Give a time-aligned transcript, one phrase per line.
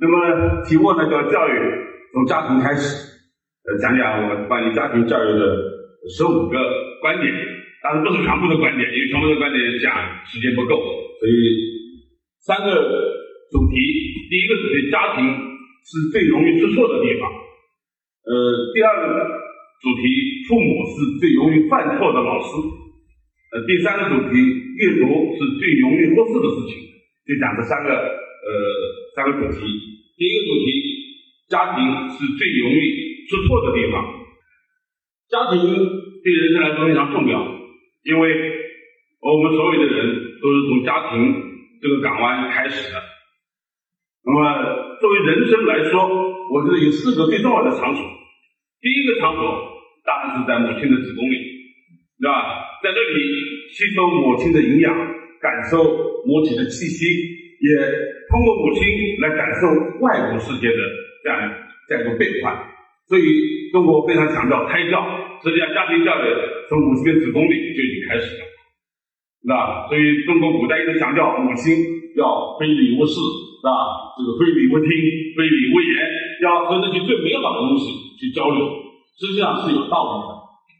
[0.00, 1.52] 那么题目呢叫教育
[2.14, 2.86] 从家庭开始，
[3.66, 5.42] 呃，讲讲我关于家庭教育的
[6.06, 6.56] 十五个
[7.02, 7.26] 观点，
[7.82, 9.90] 当然不是全部的观点，因为全部的观点讲
[10.24, 10.78] 时间不够，
[11.18, 11.34] 所以
[12.46, 12.70] 三个
[13.50, 13.74] 主题，
[14.30, 15.26] 第一个主题家庭
[15.82, 17.26] 是最容易出错的地方，
[18.22, 19.26] 呃，第二个
[19.82, 22.54] 主题父母是最容易犯错的老师，
[23.50, 24.38] 呃，第三个主题
[24.78, 26.86] 阅读是最容易忽视的事情，
[27.26, 28.27] 就讲这三个。
[28.48, 28.52] 呃，
[29.14, 29.60] 三个主题。
[30.16, 30.72] 第一个主题，
[31.48, 32.80] 家庭是最容易
[33.28, 34.00] 出错的地方。
[35.28, 35.60] 家庭
[36.24, 37.36] 对人生来说非常重要，
[38.04, 38.24] 因为
[39.20, 41.34] 我们所有的人都是从家庭
[41.82, 42.96] 这个港湾开始的。
[44.24, 44.40] 那么，
[45.00, 46.08] 作为人生来说，
[46.50, 48.02] 我觉得有四个最重要的场所。
[48.80, 49.42] 第一个场所
[50.04, 51.36] 当然是在母亲的子宫里，
[52.20, 52.64] 对吧？
[52.82, 53.20] 在这里
[53.76, 54.96] 吸收母亲的营养，
[55.40, 55.84] 感受
[56.24, 57.04] 母体的气息，
[57.60, 58.18] 也。
[58.28, 58.84] 通过母亲
[59.24, 59.72] 来感受
[60.04, 60.76] 外部世界的
[61.24, 61.48] 这样
[61.88, 62.60] 这样一个变化，
[63.08, 63.24] 所以
[63.72, 65.00] 中国非常强调胎教，
[65.40, 66.28] 实际上家庭教育
[66.68, 68.44] 从母亲的子宫里就已经开始了，
[69.40, 69.88] 是吧？
[69.88, 71.72] 所以中国古代一直强调母亲
[72.20, 74.12] 要非礼勿视，是吧？
[74.12, 74.92] 这个非礼勿听，
[75.32, 75.96] 非礼勿言，
[76.44, 77.88] 要和那些最美好的东西
[78.20, 78.60] 去交流，
[79.16, 80.30] 实际上是有道理的。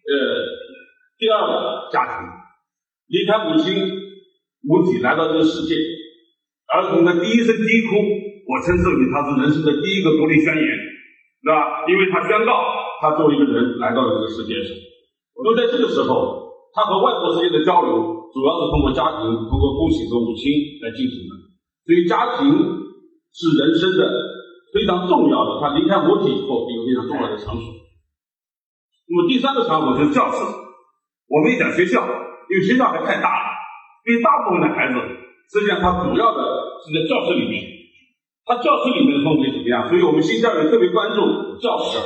[0.05, 0.21] 呃，
[1.17, 2.29] 第二个家庭
[3.09, 3.73] 离开母亲
[4.61, 5.73] 母体来到这个世界。
[6.69, 7.97] 儿童的第一声低哭，
[8.45, 10.65] 我称之为他是人生的第一个独立宣言，
[11.41, 11.89] 是吧？
[11.89, 12.53] 因为他宣告
[13.01, 14.77] 他作为一个人来到了这个世界上。
[15.33, 16.45] 那么在这个时候，
[16.77, 17.97] 他和外部世界的交流
[18.29, 20.45] 主要是通过家庭，通过父亲和母亲
[20.85, 21.33] 来进行的。
[21.89, 22.53] 所以家庭
[23.33, 24.05] 是人生的
[24.77, 27.65] 非常重要的，他离开母体以后一个非常重要的场所。
[29.09, 30.37] 那么第三个场所就是教室。
[31.33, 33.49] 我们一讲学校，因为学校还太大了，
[34.05, 35.01] 对大部分的孩子。
[35.49, 36.41] 实际上，它主要的
[36.85, 37.65] 是在教室里面，
[38.45, 39.89] 它教室里面的氛围怎么样？
[39.89, 41.97] 所以我们新教育特别关注教室，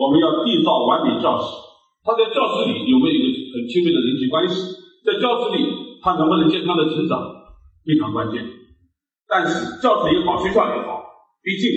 [0.00, 1.44] 我们要缔造完美教室。
[2.04, 4.56] 他在教室里有没有一个很亲密的人际关系？
[5.04, 5.60] 在教室里，
[6.00, 7.20] 他能不能健康的成长，
[7.84, 8.40] 非常关键。
[9.28, 11.04] 但是教室也好，学校也好，
[11.44, 11.68] 毕竟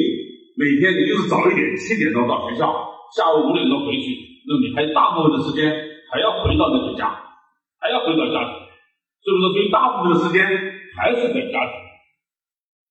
[0.56, 2.72] 每天你就是早一点，七点钟到学校，
[3.12, 4.16] 下午五点钟回去，
[4.48, 5.68] 那你还大部分的时间
[6.14, 7.12] 还要回到那个家，
[7.82, 8.52] 还要回到家里，
[9.20, 9.44] 是不是？
[9.52, 10.79] 所以大部分的时间。
[11.00, 11.74] 还是在家庭，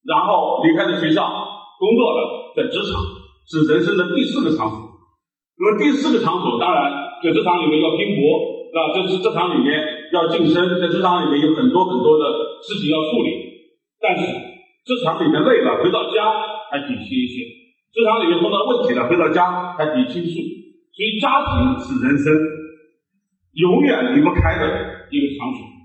[0.09, 1.29] 然后离开了学校，
[1.79, 2.97] 工作了，在职场
[3.47, 4.89] 是人生的第四个场所。
[5.61, 6.91] 那么第四个场所，当然
[7.23, 8.23] 在职场里面要拼搏，
[8.71, 8.81] 是吧？
[8.95, 12.25] 这是职场里面要晋升，在职场里面有很多很多的
[12.63, 13.29] 事情要处理。
[14.01, 14.25] 但是
[14.87, 16.31] 职场里面累了，回到家
[16.71, 17.45] 还可以歇一歇；
[17.93, 20.39] 职场里面碰到问题了，回到家还可以倾诉。
[20.95, 22.33] 所以家庭是人生
[23.55, 24.65] 永远离不开的
[25.11, 25.78] 一个场所。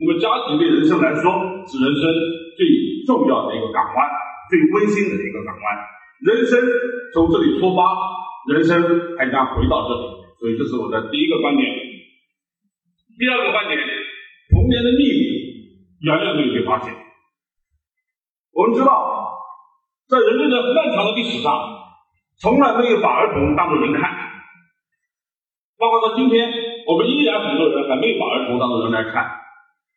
[0.00, 1.28] 那么家庭对人生来说
[1.68, 2.02] 是人生
[2.56, 2.64] 最
[3.04, 4.00] 重要的一个港湾，
[4.48, 5.64] 最温馨的一个港湾。
[6.24, 6.56] 人生
[7.12, 7.84] 从这里出发，
[8.48, 8.80] 人生
[9.18, 10.04] 还将回到这里。
[10.40, 11.68] 所以这是我的第一个观点。
[13.18, 13.76] 第二个观点，
[14.48, 15.20] 童年的秘密
[16.00, 16.96] 远远没有被发现。
[18.56, 19.36] 我们知道，
[20.08, 21.52] 在人类的漫长的历史上，
[22.40, 24.10] 从来没有把儿童当作人看，
[25.76, 26.48] 包括到今天，
[26.86, 29.39] 我们依然很多人还没有把儿童当作人来看。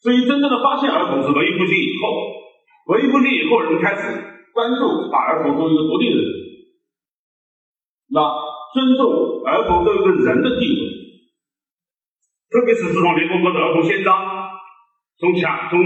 [0.04, 4.04] 所以，真正的发现儿童是文艺复兴以后，文艺复兴以后，人们开始
[4.52, 6.28] 关注把儿童作为一个独立的人，
[8.12, 8.20] 那
[8.76, 10.82] 尊重儿童作为一个人的地位。
[12.52, 14.14] 特别是自从联合国的儿童宪章
[15.18, 15.80] 从强从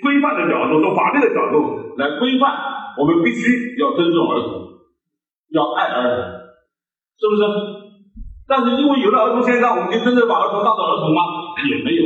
[0.00, 2.54] 规范的角度、从法律的角度来规范，
[2.96, 4.70] 我们必须要尊重儿童，
[5.50, 6.22] 要爱儿童，
[7.18, 7.42] 是不是？
[8.46, 11.20] 但是因为有了儿童宪章，我们就真正把儿童当做儿童吗？
[11.66, 12.02] 也没有。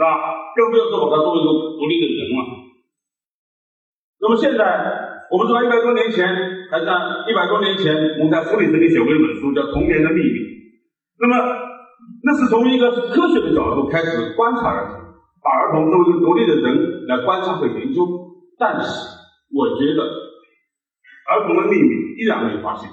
[0.00, 0.56] 是吧？
[0.56, 2.40] 更不要说把它作为一个独立的人了。
[4.16, 4.64] 那么现在，
[5.28, 6.24] 我们知道一百多年前，
[6.72, 6.88] 还在
[7.28, 10.38] 一百多年前，我们在书里曾经写过一本书，叫《童年的秘密》。
[11.20, 11.36] 那么，
[12.24, 15.04] 那是从一个科学的角度开始观察儿童，
[15.44, 18.00] 把儿童作为一个独立的人来观察和研究。
[18.56, 18.88] 但是，
[19.52, 20.00] 我觉得
[21.28, 22.88] 儿童的秘密依然没有发现。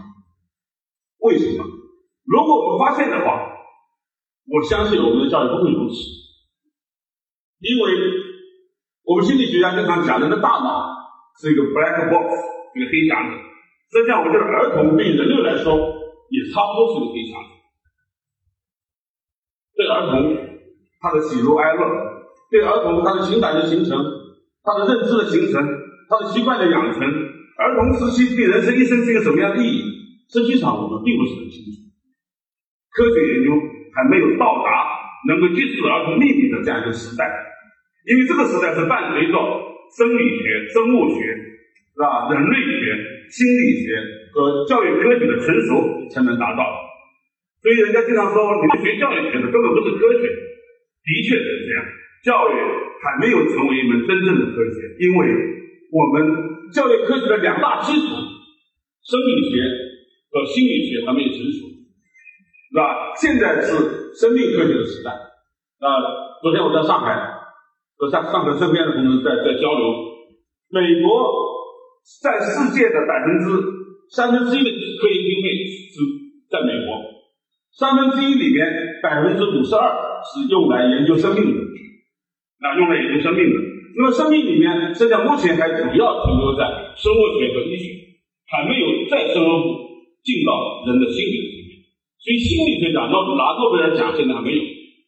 [1.24, 1.64] 为什么？
[2.28, 3.48] 如果我们发现的话，
[4.52, 6.27] 我相信我们的教育不会如此。
[7.60, 7.84] 因为
[9.04, 10.86] 我们心理学家经常讲，人的大脑
[11.42, 12.30] 是一个 black box，
[12.76, 13.38] 一个黑匣子。
[13.90, 17.50] 实际上，我觉得儿童对人类来说也差不多是个黑匣子。
[19.74, 20.38] 对儿童，
[21.00, 21.82] 他的喜怒哀乐；
[22.52, 23.98] 对儿童，他的情感的形成，
[24.62, 25.66] 他的认知的形成，
[26.10, 27.02] 他的习惯的养成。
[27.58, 29.82] 儿童时期对人生一生是一个什么样的意义？
[30.30, 31.90] 实际上，我们并不是很清楚。
[32.92, 33.52] 科学研究
[33.96, 34.97] 还没有到达。
[35.28, 37.28] 能够揭示儿童秘密的这样一个时代，
[38.08, 39.36] 因为这个时代是伴随着
[40.00, 41.28] 生理学、生物学，
[41.92, 42.32] 是吧？
[42.32, 42.96] 人类学、
[43.28, 44.00] 心理学
[44.32, 46.64] 和教育科学的成熟才能达到。
[47.60, 50.24] 所以人家经常说，你们学教育学的根本不是科学，
[51.04, 51.84] 的确是这样。
[52.24, 52.56] 教育
[53.04, 55.28] 还没有成为一门真正的科学，因为
[55.92, 58.08] 我们教育科学的两大基础——
[59.04, 59.62] 生理学
[60.32, 61.68] 和心理学还没有成熟，
[62.70, 63.16] 是吧？
[63.16, 65.12] 现在是生命科学的时代。
[65.12, 65.88] 啊，
[66.42, 67.16] 昨天我在上海
[67.98, 69.84] 和上上海身边的同志在在交流，
[70.70, 71.58] 美国。
[72.24, 73.52] 在世界的百分之
[74.16, 75.60] 三分之一的科研经费
[75.92, 76.00] 是
[76.48, 77.04] 在美国，
[77.76, 78.64] 三分之一里面
[79.04, 79.92] 百分之五十二
[80.24, 81.60] 是用来研究生命的，
[82.64, 83.60] 啊，用来研究生命的。
[83.98, 86.64] 那么生命里面，实际上目前还主要停留在
[86.96, 87.92] 生物学和医学，
[88.48, 89.52] 还没有再深入
[90.24, 91.47] 进到人的心理层面。
[92.28, 94.60] 所以心理学奖诺拿诺贝尔奖现在还没有，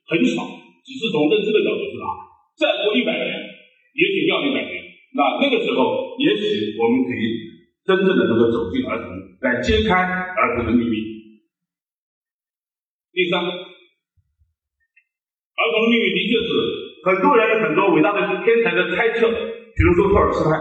[0.07, 0.39] 很少，
[0.87, 2.07] 只是从认知的角度去拿。
[2.55, 3.27] 再过一百年，
[3.91, 4.79] 也许要一百年。
[5.11, 7.19] 那那个时候，也许我们可以
[7.83, 9.11] 真正的能够走进儿童，
[9.43, 10.95] 来揭开儿童的秘密。
[13.11, 13.51] 第三，儿
[15.75, 16.47] 童的秘密的确是
[17.03, 20.55] 很多人很多伟大的天才的猜测，比如说托尔斯泰。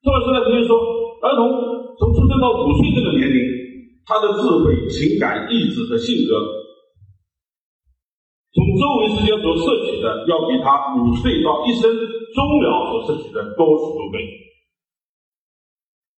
[0.00, 0.72] 托尔斯泰曾经说，
[1.20, 1.52] 儿童
[2.00, 3.44] 从出生到五岁这个年龄，
[4.04, 6.34] 他的智慧、情感、意志和性格。
[8.52, 14.20] 从周围世界所摄取的，要比他五岁到一生终了所摄取的多许多倍。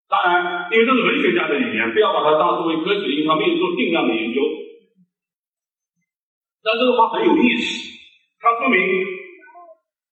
[0.09, 4.41] 当然，因为这是文学家的语言，不要把它当作为科学，因为他没有做定量的研究。
[6.63, 7.93] 但这个话很有意思，
[8.41, 8.79] 它说明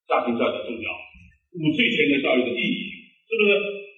[0.09, 0.89] 家庭教育的重要，
[1.57, 2.91] 五岁前的教育的意义，
[3.29, 3.90] 是不是？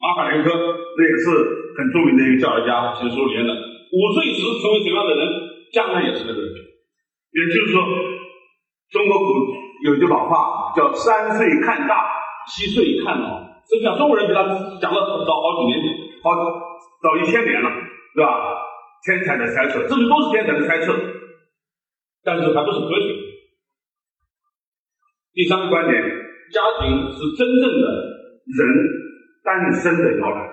[0.00, 1.28] 马卡连科那也是
[1.76, 3.52] 很著名的一个教育家，写书里面的。
[3.52, 5.28] 五岁时成为什么样的人？
[5.70, 6.50] 将来也是那个人，
[7.30, 7.84] 也就是说，
[8.90, 9.54] 中国古
[9.84, 12.10] 有句老话叫“三岁看大，
[12.48, 13.38] 七岁看老”。
[13.70, 14.42] 实际上，中国人比他
[14.80, 15.78] 讲了早好几年，
[16.24, 16.34] 好
[17.02, 17.70] 早一千年了，
[18.16, 18.56] 对吧？
[19.06, 20.92] 天才的猜测，这些都是天才的猜测，
[22.24, 23.14] 但是还不是科学。
[25.32, 26.02] 第三个观点，
[26.50, 27.86] 家庭是真正的
[28.58, 28.60] 人
[29.42, 30.48] 诞生的摇篮。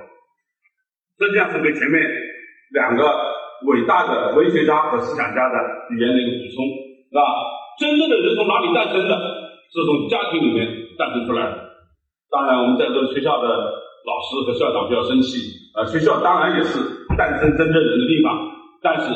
[1.19, 2.01] 实际上是对前面
[2.72, 3.04] 两个。
[3.66, 5.56] 伟大的文学家和思想家的
[5.89, 6.62] 语言的一个补充，
[7.10, 7.25] 是吧？
[7.81, 9.18] 真正的人从哪里诞生的？
[9.74, 10.62] 是从家庭里面
[10.95, 11.57] 诞生出来的。
[12.30, 15.42] 当然，我们在座学校的老师和校长不要生气，
[15.74, 16.78] 呃，学校当然也是
[17.18, 18.45] 诞生真正人的地方，
[18.83, 19.10] 但是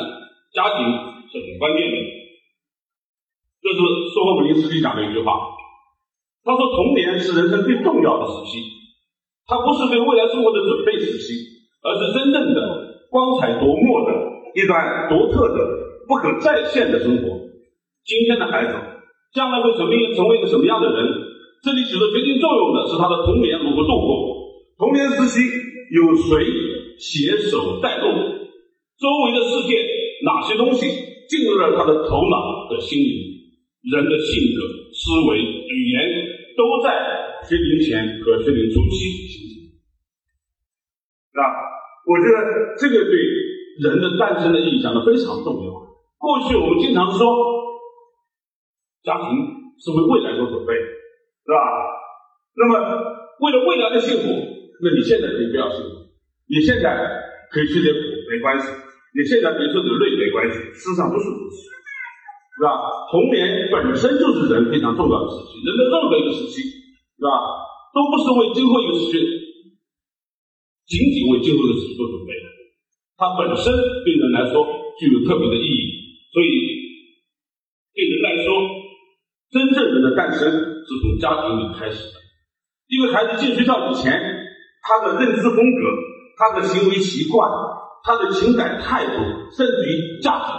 [0.50, 0.90] 家庭
[1.30, 1.96] 是很关键的。
[3.62, 3.78] 这是
[4.10, 5.38] 苏霍姆林斯基讲的一句话，
[6.42, 8.58] 他说：“童年是人生最重要的时期，
[9.46, 11.34] 它不是对未来生活的准备时期，
[11.82, 12.60] 而是真正的
[13.10, 15.58] 光彩夺目的。”一段独特的、
[16.06, 17.40] 不可再现的生活。
[18.04, 18.74] 今天的孩子
[19.32, 21.08] 将来会成为成为一个什么样的人？
[21.64, 24.12] 这里起着决定作用的是他的童年如何度过。
[24.76, 25.40] 童年时期
[25.96, 26.44] 有谁
[26.98, 28.12] 携手带动？
[28.12, 29.80] 周围的世界
[30.26, 30.84] 哪些东西
[31.30, 33.16] 进入了他的头脑和心灵？
[33.88, 34.60] 人的性格、
[34.92, 36.28] 思维、语言
[36.58, 36.92] 都在
[37.48, 38.96] 学龄前和学龄初期
[39.28, 39.54] 形成。
[41.32, 41.42] 是吧？
[42.06, 43.12] 我觉得这个对。
[43.72, 45.72] 人的诞生的意义讲的非常重要。
[46.20, 47.24] 过去我们经常说，
[49.02, 49.32] 家庭
[49.80, 51.56] 是为未来做准备，是吧？
[52.52, 52.76] 那么
[53.40, 56.04] 为了未来的幸福，那你现在可以不要幸福，
[56.52, 57.00] 你现在
[57.48, 58.68] 可以吃点苦没关系，
[59.16, 60.60] 你现在可以受点累没关系。
[60.76, 61.72] 事实上不是如此，
[62.60, 62.76] 是吧？
[63.10, 66.60] 童年本身就是人非常重要的时期，人的任何一个时期，
[67.22, 67.30] 是吧？
[67.94, 69.14] 都不是为今后一个时期，
[70.90, 72.34] 仅仅为今后的时期做准备。
[73.14, 73.70] 它本身
[74.02, 74.66] 对人来说
[74.98, 76.50] 具有特别的意义，所以
[77.94, 78.50] 对人来说，
[79.52, 82.18] 真正人的诞生是从家庭里开始的。
[82.88, 84.10] 一个孩子进学校以前，
[84.82, 85.80] 他的认知风格、
[86.36, 87.48] 他的行为习惯、
[88.02, 89.22] 他的情感态度，
[89.54, 90.50] 甚至于价值，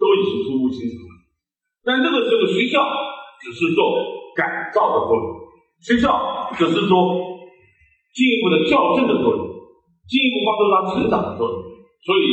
[0.00, 1.12] 都已经初步形成了。
[1.84, 2.80] 但这个时候，学校
[3.42, 3.84] 只是做
[4.34, 5.35] 改造的作用，
[5.82, 6.96] 学校只是做
[8.14, 9.46] 进一步的校正的作用，
[10.08, 11.56] 进一步帮助他成长的作用。
[12.04, 12.24] 所以，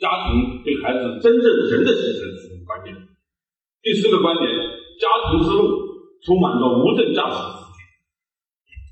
[0.00, 2.94] 家庭对孩子真正人的形成是很关键。
[3.82, 4.48] 第四个观点，
[4.98, 5.68] 家庭之路
[6.24, 7.80] 充满着无证驾驶的世界，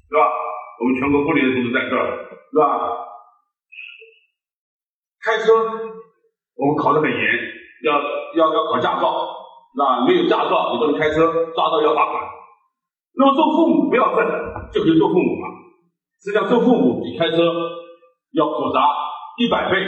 [0.09, 0.21] 是吧？
[0.81, 2.63] 我们全国妇联的同志在这儿，是吧？
[5.25, 5.53] 开车
[6.57, 7.19] 我们考得很严，
[7.85, 7.99] 要
[8.37, 9.11] 要要考驾照，
[9.73, 10.07] 是吧？
[10.07, 12.42] 没有驾照你不能开车，抓到要罚款。
[13.17, 14.27] 那么做父母不要笨，
[14.73, 15.49] 就可以做父母嘛。
[16.23, 17.37] 实际上做父母比开车
[18.33, 18.81] 要复杂。
[19.41, 19.81] 一百倍、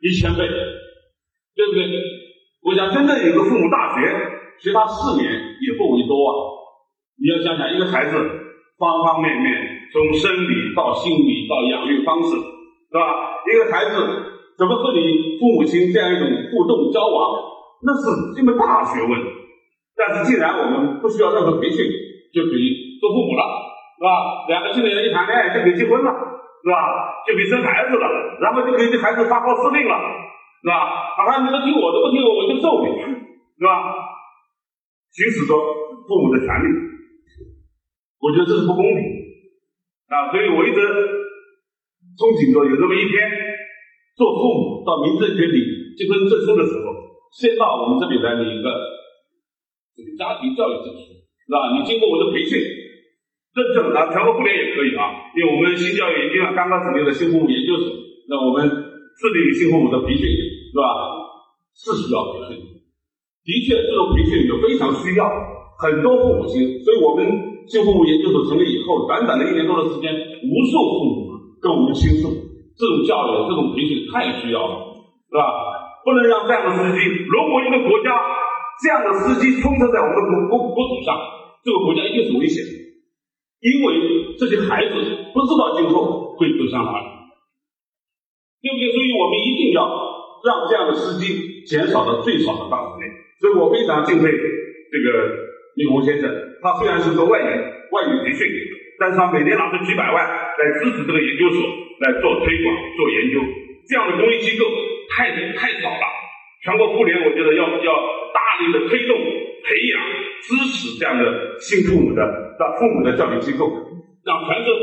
[0.00, 1.84] 一千倍，对不对？
[2.64, 4.08] 我想真正有个父母大学，
[4.56, 6.32] 学他四年也不为多啊。
[7.20, 8.16] 你要想想，一个孩子
[8.80, 9.52] 方方面面，
[9.92, 13.36] 从生理到心理到养育方式，是吧？
[13.44, 14.00] 一个孩子
[14.56, 17.36] 怎么和你父母亲这样一种互动交往，
[17.84, 19.12] 那是一门大学问。
[19.94, 21.84] 但是既然我们不需要任何培训，
[22.32, 23.42] 就可以做父母了，
[23.98, 24.46] 是吧？
[24.48, 26.10] 两个青年人一谈恋爱就可以结婚了，
[26.62, 26.74] 是吧？
[27.26, 28.06] 就可以生孩子了，
[28.40, 29.94] 然后就可以对孩子发号施令了，
[30.62, 30.74] 是吧？
[31.18, 33.94] 哪怕你们听我的，不听我，我就揍你，是吧？
[35.10, 35.52] 行使着
[36.06, 36.66] 父母的权利，
[38.22, 39.02] 我觉得这是不公平
[40.06, 40.30] 啊！
[40.30, 40.78] 所以我一直
[42.14, 43.18] 憧憬着有这么一天，
[44.14, 45.58] 做父母到民政局领
[45.98, 46.94] 结婚证书的时候，
[47.34, 48.70] 先到我们这里来领一个。
[49.90, 51.19] 这个家庭教育证书
[51.50, 51.74] 是吧？
[51.74, 55.34] 你经过我的培训认证，啊，全国妇联也可以啊。
[55.34, 57.90] 因为我们新教育研究院刚刚成立的新父母研究所，
[58.30, 60.86] 那我们致力于新父母的培训，是吧？
[61.74, 65.26] 是需要培训，的确，这种培训就非常需要
[65.82, 66.62] 很多父母亲。
[66.86, 67.26] 所以我们
[67.66, 70.14] 新父母研究所成立以后，短短的一年多的时间，
[70.46, 72.30] 无数父母跟我们倾诉，
[72.78, 75.42] 这种教育、这种培训太需要了，是吧？
[76.06, 78.14] 不能让这样的司机如果一个国家。
[78.80, 81.12] 这样的司机充斥在我们的国国国土上，
[81.64, 82.72] 这个国家一定是危险的，
[83.60, 84.94] 因为这些孩子
[85.34, 87.06] 不知道今后会走向哪里，
[88.62, 88.92] 对不对？
[88.92, 89.84] 所以我们一定要
[90.44, 93.12] 让这样的司机减少到最少的范围内。
[93.40, 95.06] 所以我非常敬佩这个
[95.76, 96.28] 李红先生，
[96.60, 97.48] 他虽然是做外语
[97.92, 98.46] 外语培训，
[98.98, 101.60] 但是他每年拿出几百万来支持这个研究所
[102.00, 103.40] 来做推广、做研究，
[103.88, 104.64] 这样的公益机构
[105.08, 106.06] 太太少了。
[106.62, 107.92] 全国妇联，我觉得要要
[108.36, 109.96] 大力的推动、培养、
[110.42, 111.24] 支持这样的
[111.60, 112.20] 新父母的、
[112.58, 113.68] 的父母的教育机构，
[114.24, 114.82] 让全社会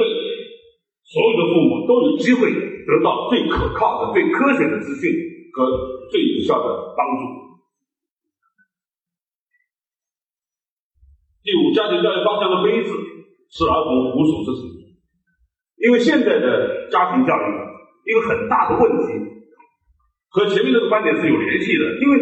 [1.04, 5.12] 所有的父母都有机会得到最可靠的、最科学的资讯
[5.54, 5.66] 和
[6.12, 7.24] 最有效的帮助。
[11.44, 12.92] 第五，家庭教育方向的杯子
[13.50, 14.68] 是儿童无所事事，
[15.78, 17.44] 因为现在的家庭教育
[18.06, 19.28] 一个很大的问题。
[20.30, 22.20] 和前面那个观点是有联系的，因为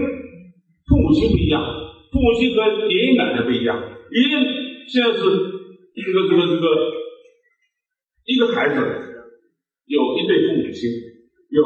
[0.87, 1.59] 父母亲不一样，
[2.15, 3.75] 父母亲和爷爷奶奶不一样。
[3.75, 4.39] 爷爷
[4.87, 6.65] 现在是这个这个这个
[8.23, 8.79] 一个孩子，
[9.83, 10.87] 有一对父母亲，
[11.51, 11.59] 有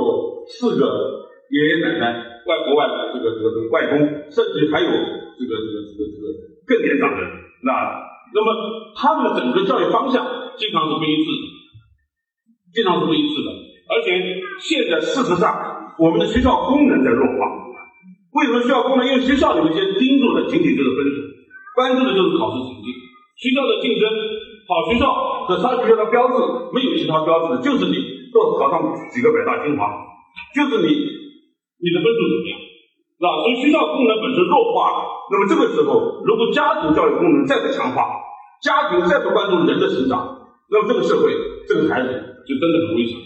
[0.50, 4.02] 四个爷爷奶奶、外婆外这个这个这个外公，
[4.34, 6.26] 甚至还有这个这个这个这个
[6.66, 7.22] 更年长的
[7.62, 7.70] 那
[8.34, 8.50] 那么
[8.98, 10.26] 他们的整个教育方向
[10.58, 11.46] 经常是不一致的，
[12.74, 13.54] 经常是不一致的，
[13.94, 15.78] 而且现在事实上。
[16.00, 17.44] 我们的学校功能在弱化，
[18.32, 19.06] 为什么需要功能？
[19.06, 21.26] 因为学校里面先盯住的仅仅就是分数，
[21.74, 22.94] 关注的就是考试成绩。
[23.42, 24.06] 学校的竞争，
[24.70, 25.10] 好学校
[25.50, 26.38] 和差学校的标志
[26.70, 27.98] 没有其他标志，就是你
[28.30, 29.90] 多考上几个北大清华，
[30.54, 30.94] 就是你
[31.82, 33.28] 你的分数怎么样，是吧？
[33.42, 35.00] 所以学校功能本身弱化了。
[35.34, 38.14] 那么这个时候，如果家庭教育功能再次强化，
[38.62, 40.38] 家庭再不关注人的成长，
[40.70, 41.34] 那么这个社会，
[41.68, 42.08] 这个孩子
[42.46, 43.18] 就真的很危险。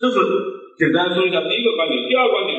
[0.00, 0.18] 这是。
[0.78, 2.58] 简单说一下第一个观点，第二个观点，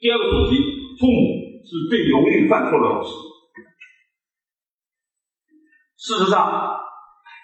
[0.00, 0.56] 第二个主题，
[0.96, 1.18] 父母
[1.68, 3.12] 是最容易犯错的老师。
[6.00, 6.80] 事实上，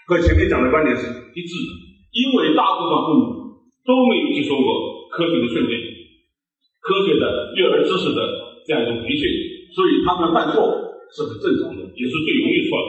[0.08, 1.70] 和前面讲的观点是一致的，
[2.16, 3.22] 因为大部分父母
[3.84, 5.76] 都没有接受过科学的训练、
[6.80, 8.20] 科学的育儿知识的
[8.64, 9.28] 这样一种培训，
[9.74, 10.64] 所以他们犯错
[11.12, 12.88] 是很正常的，也是最容易错的。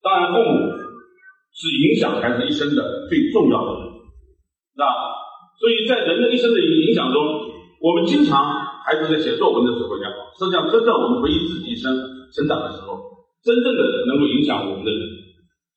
[0.00, 0.72] 当然，父母
[1.52, 3.92] 是影响孩子一生的最重要的人。
[4.74, 4.86] 那
[5.60, 7.20] 所以在人的一生的影响中，
[7.80, 11.94] 我们经常孩子在写作文的时候也好，实际上真正我们回忆自己一生
[12.34, 12.98] 成长的时候，
[13.42, 15.00] 真正的能够影响我们的人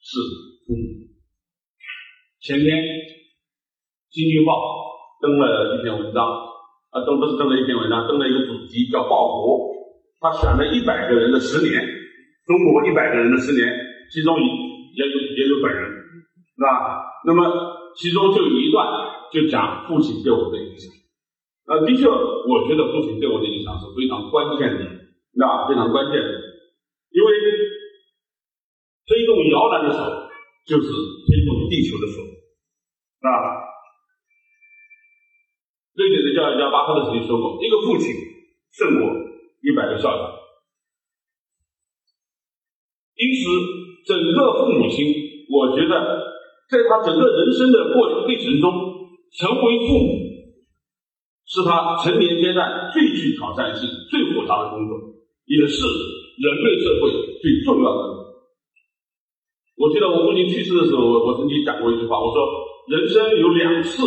[0.01, 0.19] 是
[0.65, 0.83] 父母。
[2.41, 2.67] 前天
[4.09, 4.51] 《新京报》
[5.21, 6.25] 登了一篇文章，
[6.91, 9.71] 啊，登不是登了一篇文章，登了一个主题叫“报国”，
[10.21, 11.81] 他选了一百个人的十年，
[12.45, 13.69] 中国一百个人的十年，
[14.11, 17.01] 其中也有也有本人，是吧？
[17.25, 17.75] 那么。
[17.95, 18.85] 其中就有一段
[19.31, 20.91] 就讲父亲对我的影响，
[21.65, 24.85] 呃，的确，我觉得父亲对我的影响是非常关键的，
[25.33, 26.29] 那非常关键的，
[27.09, 27.29] 因为
[29.05, 29.97] 推动摇篮的手
[30.65, 32.21] 就是推动地球的手，
[33.21, 33.29] 啊，
[35.95, 38.13] 瑞典的教育家巴特勒曾经说过，一个父亲
[38.71, 39.09] 胜过
[39.61, 40.31] 一百个校长，
[43.15, 45.13] 因此整个父母亲，
[45.49, 46.35] 我觉得。
[46.67, 48.73] 在他整个人生的过程历程中，
[49.37, 50.24] 成为父母
[51.55, 54.99] 是他成年阶段最具挑战性、最复杂的工作，
[55.47, 57.07] 也是人类社会
[57.39, 58.03] 最重要的。
[59.79, 62.43] 我记得我父亲去世的时候，我曾经讲过一句话，我说：
[62.91, 64.03] 人生有两次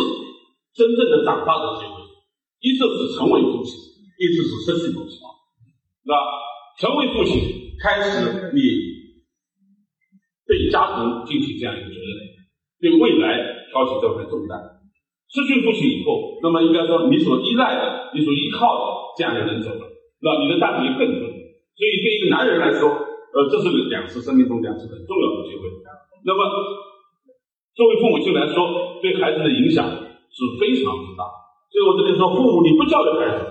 [0.77, 1.97] 真正的长大的机会，
[2.61, 3.73] 一次是成为父亲，
[4.21, 5.17] 一次是失去父亲，
[6.05, 6.13] 那？
[6.79, 7.35] 成为父亲，
[7.83, 8.61] 开始你
[10.47, 12.17] 对家庭尽起这样一个责任，
[12.79, 13.35] 对未来
[13.69, 14.57] 挑起这份重担。
[15.29, 18.83] 失去父亲以后，那么应该说你所依赖的、你所依靠的
[19.17, 19.85] 这样的人走了，
[20.25, 21.29] 那你的担子就更重。
[21.29, 25.69] 所以对一个男人来说，呃，这是两次生命中两次很重要的机会。
[26.25, 26.41] 那么
[27.77, 31.23] 作为父母亲来说，对孩子的影响是非常之大。
[31.69, 33.45] 所以我这里说，父母你不教育孩子，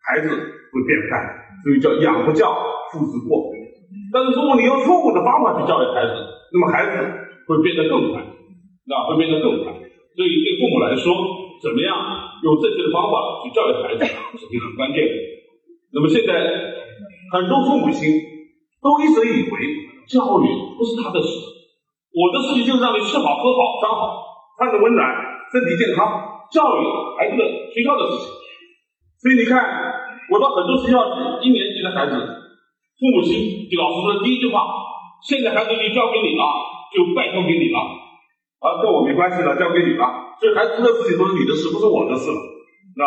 [0.00, 1.44] 孩子会变坏。
[1.62, 2.50] 所以叫养不教，
[2.90, 3.52] 父之过。
[4.12, 6.14] 但是如果你用错误的方法去教育孩子，
[6.52, 6.96] 那么孩子
[7.46, 8.24] 会变得更坏，
[8.86, 9.74] 那会变得更坏。
[10.18, 11.14] 所以对父母来说，
[11.62, 11.94] 怎么样
[12.42, 14.02] 用正确的方法去教育孩子
[14.34, 15.14] 是非常关键的。
[15.94, 16.34] 那么现在
[17.30, 18.02] 很多父母亲
[18.82, 19.54] 都一直以为
[20.10, 21.30] 教育不是他的事，
[22.10, 24.26] 我的事情就是让你吃好、喝好、穿好、
[24.58, 25.06] 穿着温暖、
[25.54, 26.02] 身体健康。
[26.50, 26.82] 教育
[27.14, 28.34] 孩子的学校的事情。
[29.22, 29.94] 所以你看。
[30.28, 34.60] 我到很多学校去，一年级的孩子，父母亲给老师说的第一句话
[35.24, 36.44] ：“现在孩子就交给你了，
[36.92, 37.80] 就拜托给你了，
[38.58, 40.34] 啊，跟我没关系了，交给你了。
[40.38, 43.06] 所以孩子的事情都是你的事，不是我的事了，是吧？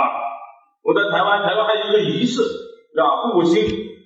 [0.84, 3.24] 我在台湾，台湾还有一个仪式，是吧？
[3.24, 3.60] 父母亲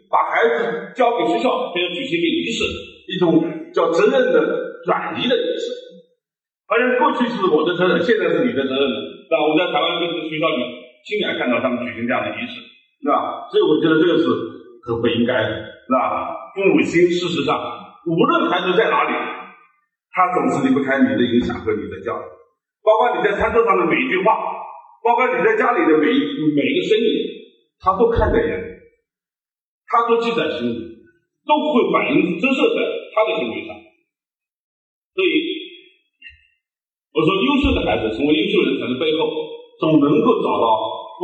[0.09, 2.63] 把孩子交给学校，还要举行一个仪式，
[3.09, 5.69] 一种叫责任的转移的仪式。
[6.65, 9.37] 好像过去是我的责任，现在是你的责任了，是吧？
[9.45, 10.61] 我在台湾跟学校里
[11.05, 12.61] 亲眼看到他们举行这样的仪式。”
[13.05, 13.45] 是吧？
[13.51, 14.25] 所以我觉得这个是
[14.87, 15.49] 很不应该的，
[15.85, 16.33] 是吧？
[16.55, 17.53] 父母亲事实上，
[18.07, 19.13] 无论孩子在哪里，
[20.15, 22.23] 他总是离不开你的影响和你的教育，
[22.79, 24.31] 包括你在餐桌上的每一句话，
[25.03, 26.19] 包括你在家里的每一
[26.55, 27.11] 每一个身影，
[27.83, 28.79] 他都看在眼里，
[29.83, 31.03] 他都记在心里，
[31.43, 32.79] 都会反映折射在
[33.11, 33.75] 他的行为上。
[35.11, 35.29] 所以，
[37.11, 39.27] 我说优秀的孩子成为优秀人才的背后，
[39.83, 40.65] 总能够找到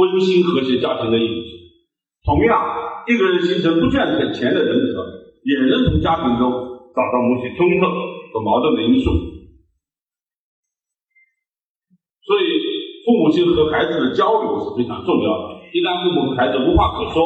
[0.04, 1.48] 温馨和谐家庭的影子。
[2.28, 2.60] 同样，
[3.08, 5.00] 一个人形成不赚钱的人格，
[5.48, 6.52] 也能从家庭中
[6.92, 7.88] 找到某些冲突
[8.32, 9.12] 和矛盾的因素。
[12.24, 12.48] 所以，
[13.04, 15.60] 父母亲和孩子的交流是非常重要的。
[15.74, 17.18] 一旦父母和孩子无话可说，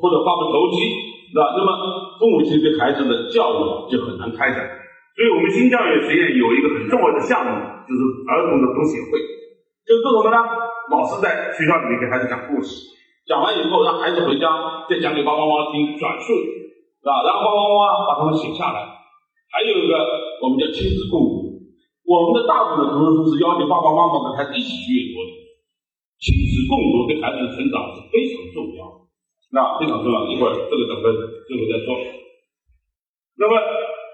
[0.00, 0.84] 或者话不投机，
[1.30, 1.54] 是吧？
[1.56, 1.70] 那么，
[2.18, 4.58] 父母亲对孩子的教育就很难开展。
[5.16, 7.52] 所以我们新教育学院有一个很重要的项目，
[7.88, 9.20] 就是儿童的读写会，
[9.86, 10.36] 就是做什么呢？
[10.90, 12.90] 老师在学校里面给孩子讲故事。
[13.24, 14.50] 讲完以后，让孩子回家
[14.90, 17.22] 再讲给爸爸妈妈听，转述，是吧？
[17.24, 18.99] 然后爸爸妈妈把他们写下来。
[19.50, 19.94] 还有一个，
[20.42, 21.58] 我们叫亲子共读。
[22.06, 25.30] 我们的大部分的读书是要求爸爸妈妈跟孩子一起去阅读的。
[26.22, 29.10] 亲子共读对孩子的成长是非常重要，
[29.50, 30.26] 那非常重要。
[30.30, 31.10] 一会儿这个等会
[31.50, 31.98] 最后再说。
[33.38, 33.54] 那么，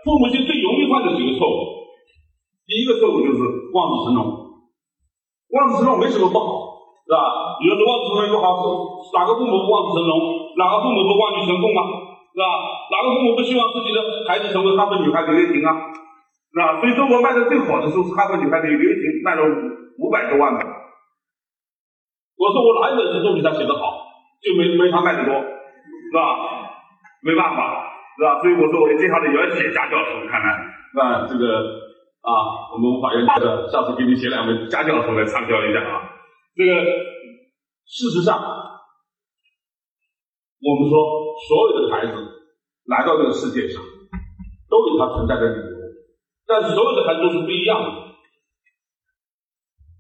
[0.05, 1.61] 父母亲最容易犯的几个错误，
[2.65, 3.41] 第一个错误就是
[3.75, 4.25] 望子成龙。
[5.53, 6.65] 望子成龙没什么不好。
[7.07, 7.61] 是吧？
[7.63, 10.15] 你说望子成龙有好，处哪个父母不望子成龙？
[10.57, 11.81] 哪个父母不望女成凤吗？
[12.37, 12.45] 是吧？
[12.93, 15.73] 哪个父母不希望自己的孩子成为哈佛女孩刘婷啊？
[16.53, 16.77] 是吧？
[16.81, 19.41] 所以中国卖的最好的书是哈佛女孩刘刘婷，卖了
[19.97, 20.61] 五百多万本。
[22.37, 24.05] 我说我哪一本书都比他写的好，
[24.45, 26.37] 就没没他卖的多，是吧？
[27.25, 27.89] 没办法，
[28.21, 28.39] 是吧？
[28.45, 30.61] 所以我说我接下来也要写家教书，看看，
[30.93, 31.65] 那这个
[32.21, 36.13] 啊，我们法院觉得下次给你写两本家教书来畅销一下啊。
[36.55, 36.85] 这个
[37.89, 38.37] 事实上，
[40.61, 40.97] 我们说
[41.49, 42.13] 所有的孩子
[42.87, 43.83] 来到这个世界上，
[44.71, 45.77] 都有他存在的理由，
[46.47, 47.89] 但是所有的孩子都是不一样的。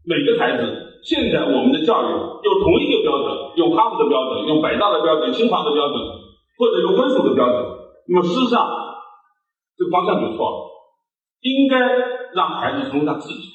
[0.07, 5.99] 每个孩子，现在我们的教育用同一个标准，用哈佛的标准，用北大的标准，清华的标准，
[6.57, 8.67] 或者用分数的标准，那么事实上
[9.77, 10.57] 这个方向就错了，
[11.41, 11.77] 应该
[12.35, 13.53] 让孩子成为他自己。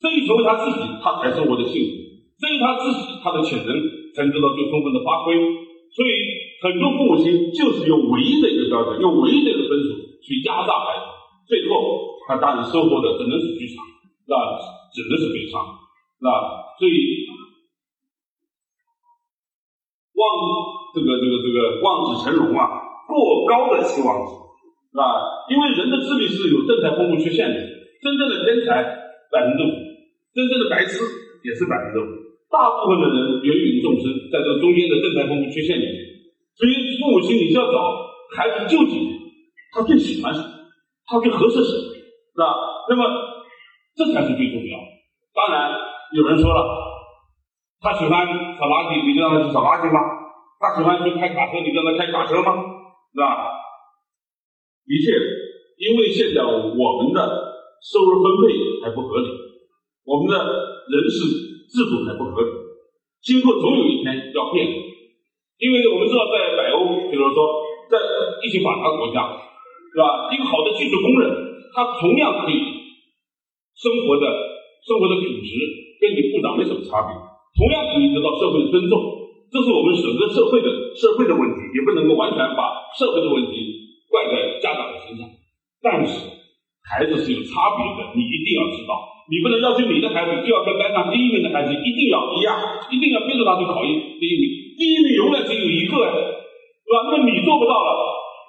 [0.00, 1.92] 至于成为他自己，他才是我的幸福。
[2.38, 3.74] 至于他自己，他的潜能
[4.16, 5.36] 才能得到最充分的发挥。
[5.92, 6.10] 所以，
[6.64, 11.04] 很多父母亲就是用唯一的一个标准，用唯一的一个分数去压榨孩子，
[11.46, 13.84] 最后他当然收获的只能是剧场，
[14.24, 14.34] 那
[14.92, 15.60] 只能是悲伤，
[16.20, 16.28] 那
[16.80, 16.96] 所以
[20.16, 20.20] 望
[20.96, 22.66] 这个这个这个望子成龙啊，
[23.06, 24.32] 过高的期望值，
[24.90, 25.04] 是吧？
[25.48, 27.56] 因为人的智力是有正态分布缺陷的，
[28.02, 28.82] 真正的天才
[29.30, 29.70] 百分之五。
[30.34, 31.00] 真正的白痴
[31.44, 32.04] 也是百分之五，
[32.50, 35.98] 大部分的人芸芸众生，在这中间的正态丰富缺陷里面，
[36.54, 37.78] 所以父母亲你就要找
[38.36, 39.10] 孩子究竟
[39.72, 40.46] 他最喜欢什么，
[41.06, 41.94] 他最合适什么，
[42.34, 42.54] 是吧？
[42.88, 43.04] 那么
[43.96, 44.78] 这才是最重要。
[45.34, 45.74] 当然
[46.14, 46.62] 有人说了，
[47.80, 50.00] 他喜欢扫垃圾，你就让他去扫垃圾吗？
[50.58, 52.54] 他喜欢去开卡车，你就让他开卡车吗？
[53.12, 53.52] 是吧？
[54.86, 55.12] 的确，
[55.82, 57.20] 因为现在我们的
[57.82, 59.28] 收入分配还不合理。
[60.04, 62.50] 我们的人事制度还不合理，
[63.22, 64.66] 今后总有一天要变，
[65.58, 67.36] 因为我们知道在北欧，比如说
[67.90, 67.98] 在
[68.42, 69.26] 一些发达国家，
[69.92, 70.30] 是吧？
[70.32, 71.30] 一个好的技术工人，
[71.74, 72.58] 他同样可以
[73.74, 74.24] 生活的
[74.86, 75.50] 生活的品质
[76.00, 77.10] 跟你部长没什么差别，
[77.56, 79.26] 同样可以得到社会的尊重。
[79.50, 83.54] 这是我们整个社会的社会的问题，也不能够完全把社会的问题
[84.10, 85.26] 怪在家长的身上。
[85.80, 86.18] 但是
[86.82, 88.92] 孩子是有差别的，你一定要知道，
[89.26, 92.54] 你不能要求你的孩子就要跟班上第一名的孩子一定要一样，
[92.90, 94.44] 一定要逼着他去考一第一名，
[94.78, 96.96] 第一名永远只有一个呀，是吧？
[97.10, 97.90] 那你做不到了，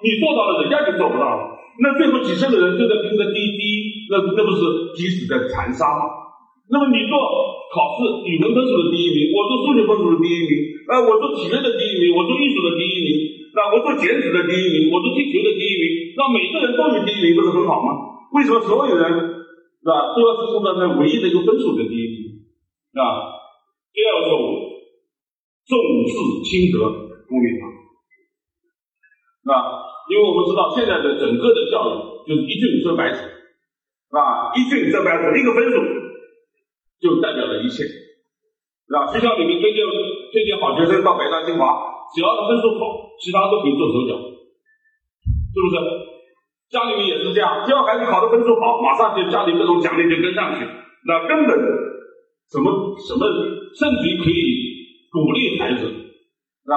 [0.06, 3.74] 你做到了，人家就做不到了，那最后几十个人都在拼着第一第一，
[4.10, 6.30] 那那不是彼此在残杀吗？
[6.70, 7.16] 那么你做
[7.72, 10.52] 考试语文分数的第一名，我做数学分数的第一名，
[10.86, 13.08] 呃，我做体育的第一名，我做艺术的第一名，
[13.56, 18.14] 那我做剪纸的第一名，我做踢球的第一名，那每个人都有第一名，不是很好吗？
[18.36, 19.08] 为什么所有人
[19.88, 22.44] 是吧都要是做到那唯一的一个分数的第一名，
[22.92, 23.40] 是吧？
[23.88, 24.84] 第二个错误，
[25.64, 26.12] 重视
[26.44, 26.92] 轻德
[27.24, 27.64] 功利法，
[29.40, 29.80] 是吧？
[30.12, 31.96] 因为我们知道现在的整个的教育
[32.28, 34.52] 就是一卷遮百尺，是吧？
[34.52, 35.80] 一卷遮百尺，一个分数
[37.00, 39.08] 就代表了一切，是吧？
[39.08, 39.80] 学校里面推荐
[40.36, 41.64] 推荐好学生到北大清华，
[42.12, 46.17] 只要分数好，其他都可以做手脚，是不是？
[46.70, 50.66] 家里面也是这样，只要孩子考的分数好，马上就家里各种奖励就跟上去，
[51.06, 51.56] 那根本
[52.52, 53.24] 什么什么，
[53.72, 54.42] 甚至于可以
[55.10, 56.76] 鼓励孩子，是吧？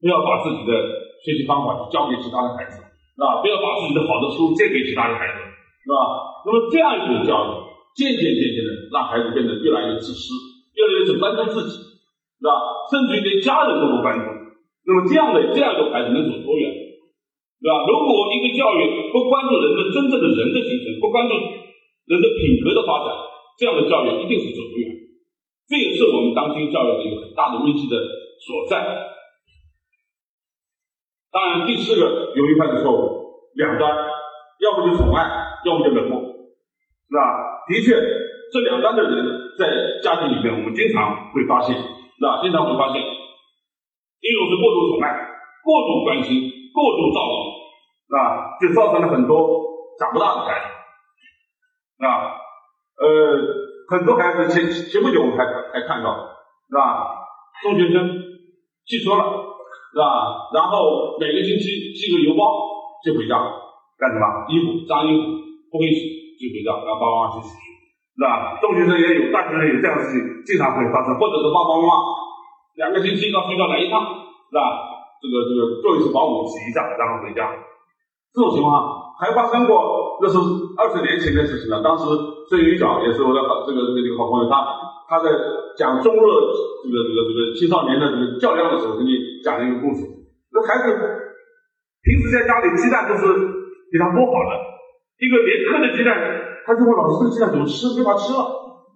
[0.00, 0.72] 不要把自己的
[1.24, 3.42] 学习方法交给其他的孩子，是吧？
[3.42, 5.38] 不要把自己的好的书借给其他的孩子，
[5.82, 5.96] 是吧？
[6.46, 7.50] 那么这样一种教育，
[7.98, 10.30] 渐渐渐渐的让孩子变得越来越自私，
[10.78, 11.82] 越来越只关注自己，
[12.38, 12.54] 是吧？
[12.94, 14.24] 甚至于连家人都不关注。
[14.86, 16.85] 那么这样的这样一个孩子能走多远？
[17.66, 17.82] 是吧？
[17.82, 23.10] 如果一个教育不关注人的真正的人的形成，不关注人的品格的发展，
[23.58, 24.86] 这样的教育一定是走不远。
[25.66, 27.98] 这也是我们当今教育的一个很大的危机的
[28.38, 28.86] 所在。
[31.32, 33.90] 当然，第四个有一犯的错误，两端，
[34.62, 35.26] 要不就宠爱，
[35.66, 37.66] 要么就冷漠，是吧？
[37.66, 37.98] 的确，
[38.54, 42.38] 这两端的人在家庭里面，我们经常会发现，是吧？
[42.40, 45.34] 经常会发现，一种是过度宠爱、
[45.66, 47.34] 过度关心、过度照顾，
[48.06, 48.56] 是吧？
[48.60, 49.66] 就造成了很多
[49.98, 52.38] 长不大的孩子，啊，
[53.02, 53.06] 呃，
[53.90, 56.14] 很多孩子前前不久我们还还看到，
[56.70, 57.18] 是吧？
[57.62, 58.08] 中学生
[58.86, 59.44] 汽车了。
[59.96, 60.52] 是吧？
[60.52, 61.64] 然后每个星期
[61.96, 62.44] 寄个邮包
[63.00, 63.40] 就回家，
[63.96, 64.44] 干什么？
[64.52, 65.24] 衣服脏衣服
[65.72, 67.56] 不会洗就回家，让爸爸妈妈去洗，
[68.12, 68.60] 是吧？
[68.60, 71.92] 中学生也有，大学生有这样的事情经常会发生，或者是爸爸妈妈
[72.76, 74.60] 两个星期到学校来一趟，是吧？
[75.16, 77.48] 这个这个做一次保姆洗一下，然后回家，
[78.36, 80.36] 这种情况还发生过，那是
[80.76, 81.80] 二十年前的事情了。
[81.80, 82.04] 当时
[82.52, 84.60] 孙宇角也是我的好这个这个这个好朋友，他
[85.08, 85.32] 他在
[85.80, 86.20] 讲中日
[86.84, 89.16] 这个这个这个青少年的这个较量的时候，给你。
[89.46, 90.02] 讲了一个故事，
[90.50, 90.90] 那孩子
[92.02, 93.22] 平时在家里鸡蛋都是
[93.92, 94.58] 给他剥好的，
[95.22, 96.18] 一个连颗的鸡蛋，
[96.66, 97.94] 他就问老师：“这鸡蛋怎么吃？
[97.94, 98.42] 没法吃了，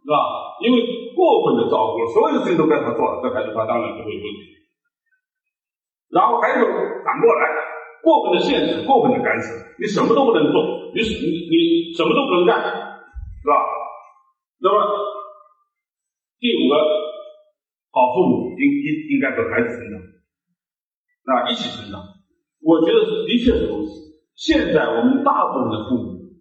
[0.02, 0.16] 是吧？”
[0.58, 0.82] 因为
[1.14, 4.42] 过分的照顾，所有的事情都该他做了，这孩子他当然就会有问题。
[6.10, 6.66] 然后还有
[7.06, 7.42] 反过来，
[8.02, 11.54] 过分的限制、过分的干涉，你什么都不能做，你你你
[11.94, 13.54] 什么都不能干，是吧？
[14.60, 14.76] 那么
[16.38, 16.74] 第五个，
[17.90, 20.00] 好父母应应应该和孩子成长。
[21.30, 22.00] 啊，一起成长，
[22.62, 23.92] 我觉得的确是如此。
[24.34, 26.32] 现在我们大部分的父母，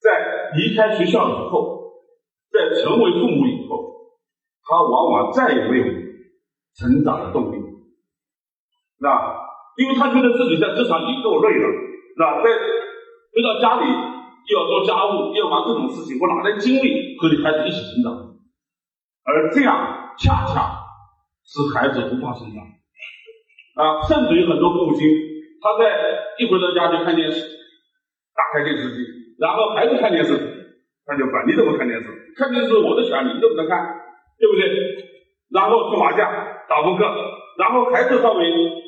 [0.00, 1.92] 在离开学校以后，
[2.50, 4.16] 在成为父母以后，
[4.64, 5.84] 他往往再也没有
[6.74, 7.56] 成长的动力，
[8.98, 9.43] 是吧？
[9.76, 12.42] 因为他觉得自己在职场已经够累了，是吧？
[12.42, 12.50] 在
[13.34, 18.34] 回到家里又要做家务，又要忙各种事情，我哪来精力和你孩子一起成长？
[19.24, 20.78] 而这样恰恰
[21.42, 22.62] 使孩子无法成长。
[23.74, 25.08] 啊，甚至于很多父母亲，
[25.60, 25.90] 他在
[26.38, 27.42] 一回到家就看电视，
[28.36, 29.02] 打开电视机，
[29.40, 30.38] 然后孩子看电视，
[31.04, 32.06] 他就管你怎么看电视？
[32.38, 33.82] 看电视我的小孩你都不能看，
[34.38, 34.70] 对不对？
[35.50, 36.30] 然后搓麻将、
[36.68, 37.04] 打扑克，
[37.58, 38.44] 然后孩子稍微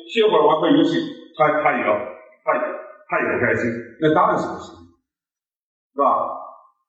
[0.07, 0.97] 歇会儿玩会游戏，
[1.37, 1.93] 他他也要，
[2.43, 2.61] 他也
[3.07, 3.69] 他也不开心，
[4.01, 4.75] 那当然是不行，
[5.93, 6.05] 是吧？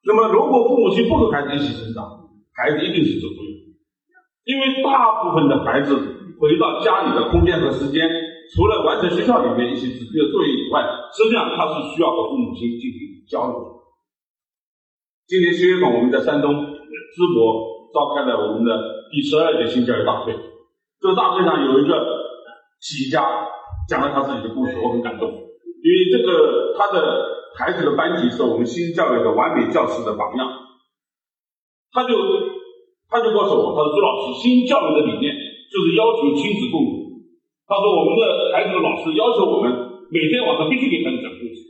[0.05, 3.51] 那么如果父母亲不和孩子一起成长，孩子一定是走不远，
[4.45, 6.15] 因为大部分的孩子。
[6.39, 8.07] 回到家里的空间和时间，
[8.55, 13.59] 除了完成学校里面一些指定的作业以外，实际上他是需要和父母亲进行交流。
[15.27, 18.71] 今年七月份，我们在山东淄博召开了我们的
[19.11, 20.33] 第十二届新教育大会。
[21.01, 22.05] 这大会上有一个
[22.79, 23.47] 企业家
[23.87, 27.25] 讲了他自己的故事，我很感动，因为这个他的
[27.57, 30.47] 孩子的班级是我们新教育的完美教师的榜样。
[31.91, 32.15] 他就
[33.09, 35.35] 他就告诉我，他说朱老师，新教育的理念。
[35.69, 37.21] 就是要求亲子共读。
[37.69, 39.69] 他说：“我们的孩子的老师要求我们
[40.09, 41.61] 每天晚上必须给孩子讲故事。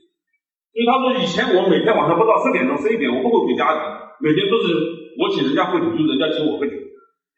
[0.71, 3.79] 所以他说，以前我每天晚上不到十点钟、十一点，我不会回家的，
[4.23, 4.71] 每天都是
[5.19, 6.79] 我请人家喝酒，就人家请我喝酒。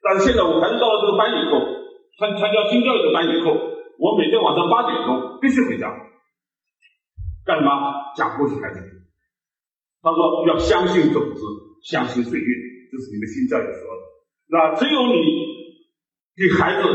[0.05, 1.65] 但是现在我孩子到了这个班以后，
[2.21, 3.49] 参参加新教育的班以后，
[3.97, 5.89] 我每天晚上八点钟必须回家，
[7.43, 7.73] 干什么？
[8.15, 8.77] 讲故事孩子。
[10.03, 11.41] 他说要相信种子，
[11.81, 12.47] 相信岁月，
[12.93, 14.01] 这是你们新教育说的。
[14.53, 15.17] 那只有你
[16.37, 16.85] 给孩子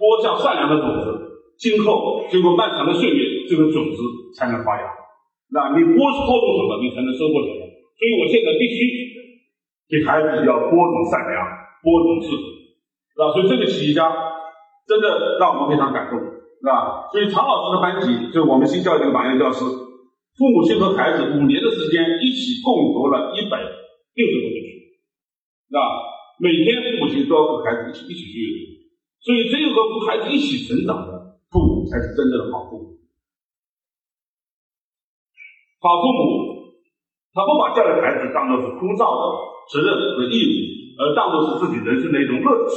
[0.00, 1.12] 播下善良的种子，
[1.58, 4.00] 今后经过漫长的岁月，这个种子
[4.34, 4.88] 才能发芽。
[5.52, 7.68] 那你播播种什么，你才能收获什么。
[7.68, 8.80] 所以我现在必须
[9.92, 11.36] 给孩子要播种善良，
[11.84, 12.42] 播种智慧。
[13.20, 14.08] 那所以这个企业家
[14.86, 17.08] 真的让我们非常感动，是吧？
[17.12, 24.68] 所以常老师的班级就是我们新教育的榜样教师，父母亲和孩子五年的时间一起共读了一百六十多本书，
[25.68, 25.80] 是吧？
[26.40, 28.60] 每天父母亲都要和孩子一起一起去阅读，
[29.20, 32.96] 所以只有和孩子一起成长的父母才是真正的好父母。
[35.80, 36.76] 好父母，
[37.32, 39.22] 他不把教育孩子当做是枯燥的
[39.72, 40.56] 责任和义务，
[41.00, 42.74] 而当做是自己人生的一种乐趣、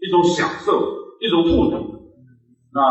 [0.00, 0.76] 一种享受、
[1.22, 1.80] 一种赋能。
[2.74, 2.82] 那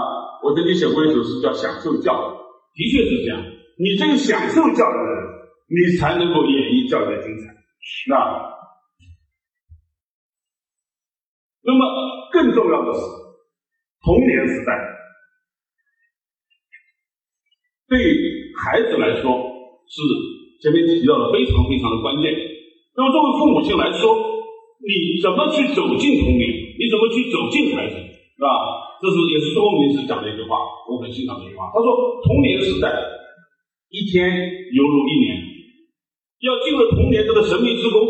[0.41, 2.25] 我曾经写过一首诗，叫《享受教育》，
[2.73, 3.43] 的确是这样。
[3.77, 5.19] 你这个享受教育的人，
[5.67, 7.53] 你才能够演绎教育的精彩。
[8.07, 8.15] 那
[11.63, 11.85] 那么
[12.31, 13.01] 更重要的是，
[14.01, 14.71] 童年时代
[17.87, 17.99] 对
[18.57, 19.51] 孩子来说。
[19.91, 19.99] 是
[20.63, 22.31] 前面提到的非常非常的关键。
[22.95, 24.15] 那么作为父母亲来说，
[24.79, 26.47] 你怎么去走进童年？
[26.79, 27.95] 你怎么去走进孩子？
[28.41, 28.49] 是吧？
[28.97, 30.57] 这是也是周鸿祎时讲的一句话，
[30.89, 31.69] 我很欣赏这句话。
[31.69, 31.93] 他说
[32.25, 32.89] ：“童年时代，
[33.93, 34.25] 一天
[34.73, 35.37] 犹如一年。
[36.41, 38.01] 要进入童年这个神秘之宫，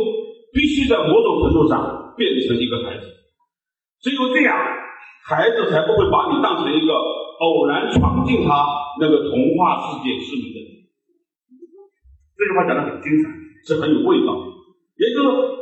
[0.55, 3.11] 必须在某种程度上变成一个孩子。
[3.99, 4.55] 只有这样，
[5.27, 8.63] 孩子才不会把你当成一个偶然闯进他
[9.01, 10.71] 那个童话世界之门的。”人。
[12.39, 13.27] 这句话讲的很精彩，
[13.67, 14.31] 是很有味道。
[14.95, 15.59] 也就是说，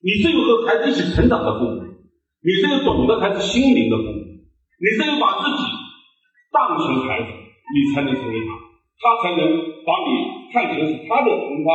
[0.00, 1.81] 你是有和孩子一起成长的父母，
[2.42, 5.62] 你只有懂得才是心灵的父母，你只有把自己
[6.50, 8.50] 当成孩子，你才能成为他，
[8.98, 9.46] 他才能
[9.86, 10.10] 把你
[10.52, 11.70] 看成是他的童话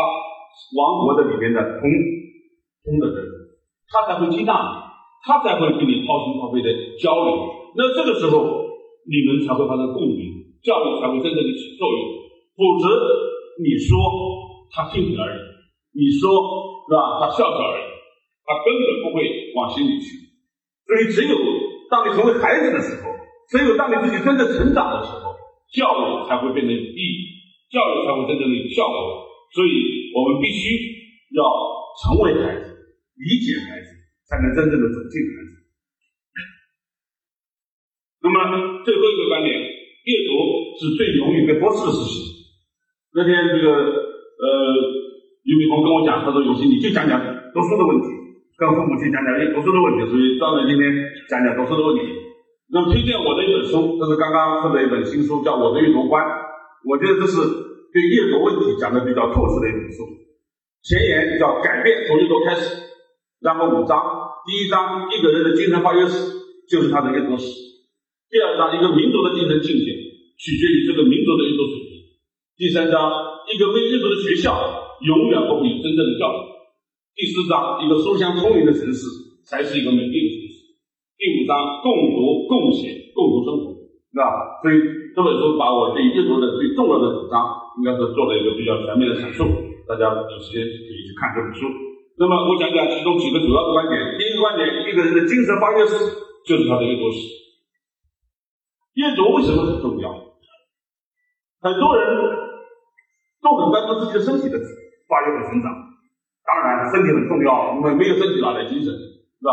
[0.75, 1.87] 王国的里面的童
[2.83, 3.23] 童的人，
[3.87, 4.67] 他才会接纳你，
[5.23, 6.67] 他才会跟你掏心掏肺的
[6.99, 7.31] 交流。
[7.75, 8.43] 那这个时候，
[9.07, 11.99] 你们才会发生共鸣，教育才会真正的起作用，
[12.55, 13.27] 否则。
[13.57, 13.97] 你说
[14.69, 15.39] 他听听而已，
[15.97, 17.17] 你说是吧？
[17.17, 17.89] 他笑笑而已，
[18.45, 19.25] 他根本不会
[19.55, 20.26] 往心里去。
[20.87, 21.35] 所以，只有
[21.91, 23.11] 当你成为孩子的时候，
[23.51, 25.35] 只有当你自己真正成长的时候，
[25.75, 27.19] 教育才会变得有意义，
[27.67, 29.27] 教育才会真正的有效果。
[29.51, 30.79] 所以我们必须
[31.35, 31.43] 要
[31.99, 32.71] 成为孩子，
[33.19, 33.87] 理解孩子，
[34.31, 35.51] 才能真正的走进孩子。
[38.23, 40.31] 那么最后一个观点，阅读
[40.79, 42.15] 是最容易被忽视的事情。
[43.13, 44.47] 那天这个呃，
[45.43, 47.17] 俞敏洪跟我讲，他说：“永新，你就讲讲
[47.53, 48.07] 读书的问题，
[48.57, 50.09] 跟父母去讲讲阅读书的问题。
[50.09, 50.89] 所以专门今天
[51.29, 52.01] 讲讲读书的问题。
[52.73, 56.25] 那么推荐我的一本书，这是刚刚出的一本新书，叫《我的阅读观》。
[56.83, 57.37] 我觉得这是
[57.93, 60.03] 对阅读问题讲的比较透彻的一本书。
[60.83, 62.75] 前言叫改变从阅读开始，
[63.39, 64.01] 然后五章，
[64.43, 66.33] 第一章一个人的精神发育史，
[66.67, 67.45] 就是他的阅读史；
[68.29, 69.87] 第二章一个民族的精神境界，
[70.35, 71.91] 取决于这个民族的阅读水平。
[72.57, 72.99] 第三章，
[73.53, 74.51] 一个会阅读的学校
[75.05, 76.56] 永远不会真正的教育。
[77.17, 79.01] 第四章，一个书香聪明的城市
[79.41, 80.77] 才是一个美丽的城市。
[81.17, 83.73] 第五章，共读、共写、共同生活，
[84.13, 84.61] 是吧？
[84.61, 84.77] 所以
[85.17, 87.41] 这本书把我对阅读的最重要的主张，
[87.81, 89.49] 应该是做了一个比较全面的阐述。
[89.89, 91.65] 大家有时间可以去看这本书。
[92.21, 93.97] 那么我讲讲其中几个主要的观点。
[94.21, 95.97] 第一个观点，一个人的精神发育史
[96.45, 97.17] 就是他的阅读史。
[98.93, 100.13] 阅读为什么很重要？
[101.65, 102.05] 很多人。
[103.41, 104.57] 都很关注自己的身体的
[105.07, 105.69] 发育和成长，
[106.47, 109.51] 当然身体很重要，因为没有身体哪来精神，是吧？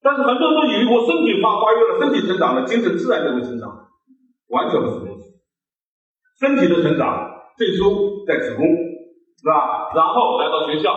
[0.00, 3.66] 但是很多人都以为我身体发发育了，身体成长了，精神自然就会成长，
[4.54, 5.42] 完全不是如此。
[6.38, 7.26] 身体的成长
[7.58, 9.90] 最初在子宫，是吧？
[9.98, 10.94] 然后来到学校，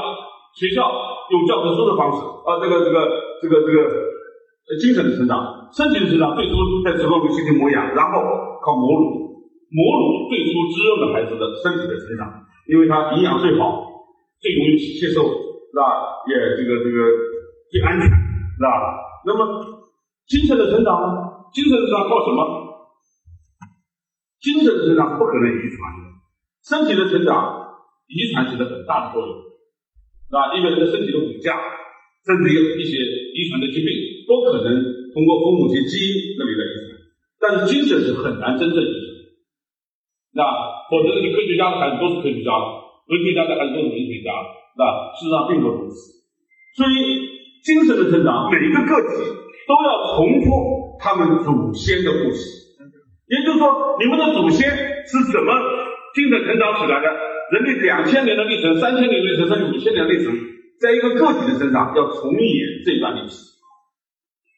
[0.54, 0.86] 学校
[1.34, 3.10] 用教科书的方式，啊，这个这个
[3.42, 6.54] 这个这个呃精神的成长，身体的成长最初
[6.86, 8.22] 在子宫里形成模样，然后
[8.62, 9.34] 靠母乳。
[9.74, 13.88] 母乳最初滋润了孩子的身体的成长，因为它营养最好，
[14.42, 16.26] 最容易接受，是吧？
[16.28, 16.98] 也这个这个
[17.70, 18.70] 最安全，是吧？
[19.26, 19.40] 那么
[20.26, 21.48] 精神的成长呢？
[21.54, 22.42] 精神成长靠什么？
[24.42, 26.02] 精神的成长不可能遗传的，
[26.66, 27.62] 身体的成长
[28.10, 29.38] 遗传起了很大的作用，
[30.26, 30.58] 是吧？
[30.58, 31.54] 一个人的身体的骨架，
[32.26, 32.98] 甚至有一些
[33.38, 33.94] 遗传的疾病，
[34.26, 34.82] 都可能
[35.14, 36.98] 通过父母亲基因那里来遗传，
[37.38, 39.06] 但是精神是很难真正遗传。
[40.34, 40.42] 那
[40.90, 42.81] 否则你科学家的孩子都是科学家了，
[43.12, 44.32] 文学家的孩子都是文学家，
[44.80, 46.24] 那事实上并不如此。
[46.80, 46.96] 所以
[47.60, 49.20] 精神的成长，每一个个体
[49.68, 52.40] 都要重复他们祖先的故事。
[53.28, 54.68] 也就是说，你们的祖先
[55.04, 55.52] 是怎么
[56.16, 57.08] 精神成长起来的？
[57.52, 60.32] 人类两千年的历程、三千年的历程、甚至五千年的历程，
[60.80, 63.44] 在一个个体的身上要重演这段历史。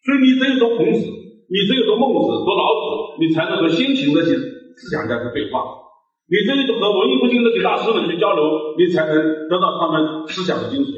[0.06, 5.83] 所以你只有读孔子，你只有读孟子、读老子，你才能和先秦那些思想家去对话；
[6.26, 9.14] 你只有和文艺复兴那些大师们去交流，你才能
[9.50, 10.92] 得到他们思想的精髓。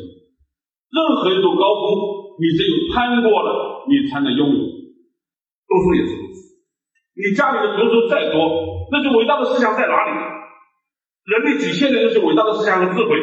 [0.95, 4.59] 任何一座高峰，你只有攀过了，你才能拥有。
[5.67, 6.61] 读书也是如此。
[7.17, 10.11] 你家里的读书再多，那些伟大的思想在哪里？
[11.25, 13.17] 人类几千年那些伟大的思想和智慧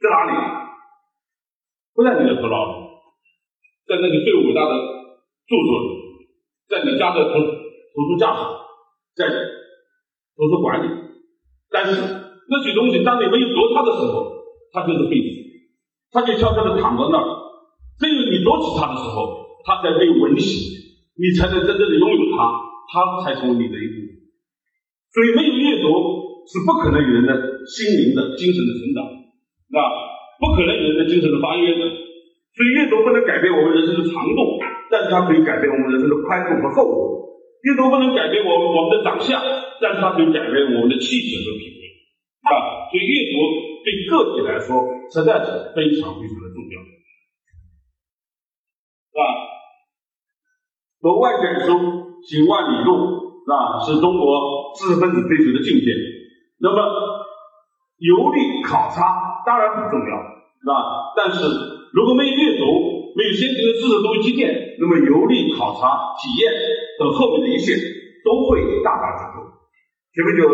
[0.00, 0.32] 在哪里？
[1.94, 2.72] 不在你的头脑里，
[3.86, 4.72] 在那些最伟大的
[5.46, 5.88] 著作里，
[6.66, 8.50] 在你家的图图书架上，
[9.14, 11.01] 在图书馆里。
[11.72, 11.96] 但是
[12.48, 14.30] 那些东西，当你没有读它的时候，
[14.72, 15.42] 它就是废纸。
[16.12, 17.28] 他就悄悄地躺在那儿，
[17.96, 22.52] 只有你夺起它的时候，它才被吻洗，你才能真正的拥有它，
[22.92, 24.28] 它才成为你的一部分。
[25.08, 25.88] 所以，没有阅读
[26.44, 27.32] 是不可能有人的
[27.64, 29.80] 心灵的精神的成长，啊，
[30.36, 31.80] 不可能有人的精神的发育的。
[31.80, 34.60] 所以，阅读不能改变我们人生的长度，
[34.92, 37.31] 但是它可以改变我们人生的宽度和厚度。
[37.62, 39.40] 阅读不能改变我我们的长相，
[39.80, 41.82] 但是它可以改变我们的气质和品味，
[42.46, 43.72] 啊，所以阅读。
[43.82, 44.78] 对个体来说，
[45.10, 46.78] 实在是非常非常的重要，
[49.10, 49.20] 是吧？
[51.02, 53.82] 读万卷书，行万里路，是吧？
[53.82, 55.90] 是中国知识分子追求的境界。
[56.60, 56.78] 那么，
[57.98, 60.14] 游历考察当然很重要，
[60.62, 61.10] 是吧？
[61.16, 61.42] 但是
[61.92, 62.64] 如果没有阅读，
[63.14, 66.52] 没有先进的知识作为积淀，那么游历考察、体验
[66.98, 67.72] 等后面的一切
[68.24, 69.46] 都会大打折扣。
[70.14, 70.44] 前面就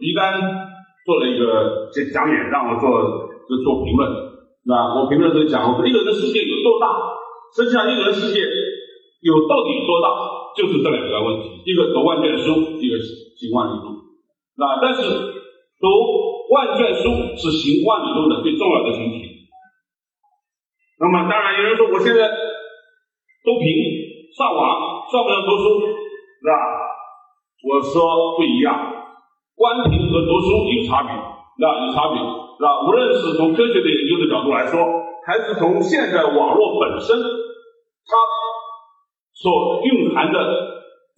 [0.00, 0.70] 一丹。
[1.02, 2.86] 做了一个讲讲演，让我做
[3.50, 4.06] 就做评论，
[4.62, 4.94] 是吧？
[4.94, 6.94] 我评论的时候讲，我说一个人的世界有多大？
[7.58, 10.14] 实际上，一个人世界有到底有多大，
[10.54, 13.98] 就是这两个问题：一个读万卷书，一个行万里路，
[14.54, 15.02] 那但是
[15.82, 15.90] 读
[16.54, 19.26] 万卷书是行万里路的最重要的前提。
[21.02, 23.66] 那么，当然有人说，我现在都凭
[24.38, 26.54] 上网，上不了读书，是吧？
[27.66, 28.70] 我说不一样。
[29.58, 31.10] 观评和读书有差别，
[31.58, 32.86] 那有差别，是吧？
[32.86, 34.78] 无论是从科学的研究的角度来说，
[35.26, 38.14] 还是从现在网络本身它
[39.34, 40.38] 所蕴含的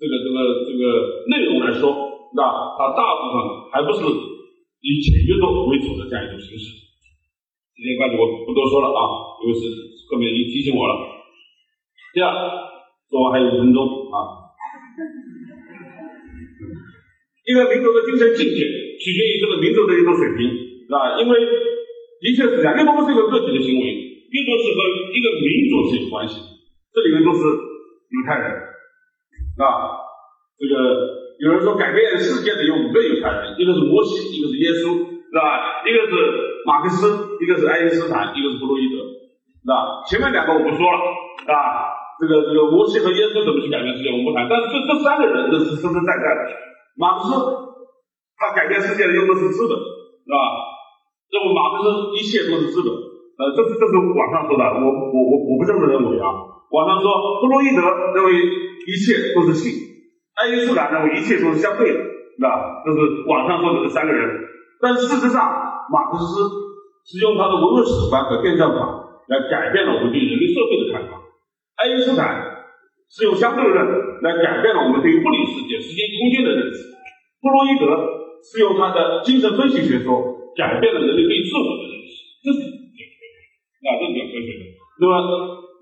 [0.00, 1.92] 这个这个这个内容来说，
[2.32, 2.40] 那？
[2.80, 6.83] 它大部分还不是以简阅读为主的这样一种形式。
[7.74, 9.02] 时间关系，我不多说了啊，
[9.42, 9.66] 因为是
[10.06, 10.94] 后面已经提醒我了。
[12.14, 12.30] 第二，
[13.10, 13.82] 说完还有五分钟
[14.14, 14.46] 啊。
[17.44, 18.60] 一个民族的精神境界
[18.96, 20.48] 取决于这个民族的一种水平，
[20.87, 21.18] 是吧？
[21.18, 21.34] 因为
[22.22, 24.78] 的确是这样，阅读不是一个个体的行为，阅读是和
[25.10, 26.40] 一个民族是有关系。
[26.94, 29.98] 这里面都是犹太人，是吧？
[30.56, 30.78] 这个
[31.42, 35.82] 有人说改变世界的有五个犹太人，一个是摩西，一个是耶稣，是吧？
[35.84, 36.14] 一个是
[36.64, 40.04] 马克思，一个是爱因斯坦，一个是弗洛伊德，是吧？
[40.06, 40.98] 前面两个我不说了，
[41.50, 41.92] 啊？
[42.20, 44.46] 这个这个摩西和耶稣怎么去改变世界，我们不谈。
[44.46, 46.40] 但是这这三个人都是实实在在的。
[46.94, 47.34] 马克思
[48.38, 50.38] 他改变世界的用的是资本，是吧？
[51.34, 56.30] 认为马克思一切都是资本，呃，这是这是网上说的，我我我我不这么认为啊。
[56.70, 57.10] 网上说
[57.42, 57.82] 弗洛伊德
[58.14, 59.74] 认为一切都是性，
[60.38, 62.82] 爱因斯坦认为一切都是相对的，是吧？
[62.86, 64.38] 这是网上说的这三个人，
[64.80, 65.42] 但事实上，
[65.90, 66.63] 马克思
[67.04, 71.20] 是用他的文论史观和辩证法来改变了我们对人类社会的看法，
[71.76, 72.52] 爱因斯坦。
[73.14, 73.76] 是用相对论
[74.26, 76.82] 来改变了我们对物理世界、时间、空间的认识。
[77.38, 77.86] 弗洛伊德
[78.42, 80.18] 是用他的精神分析学说
[80.56, 82.10] 改变了人类对自我的认识，
[82.42, 83.38] 这是比较科学，
[83.86, 84.62] 啊，这是比较科学的。
[84.98, 85.14] 那么，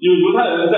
[0.03, 0.77] 有犹太人在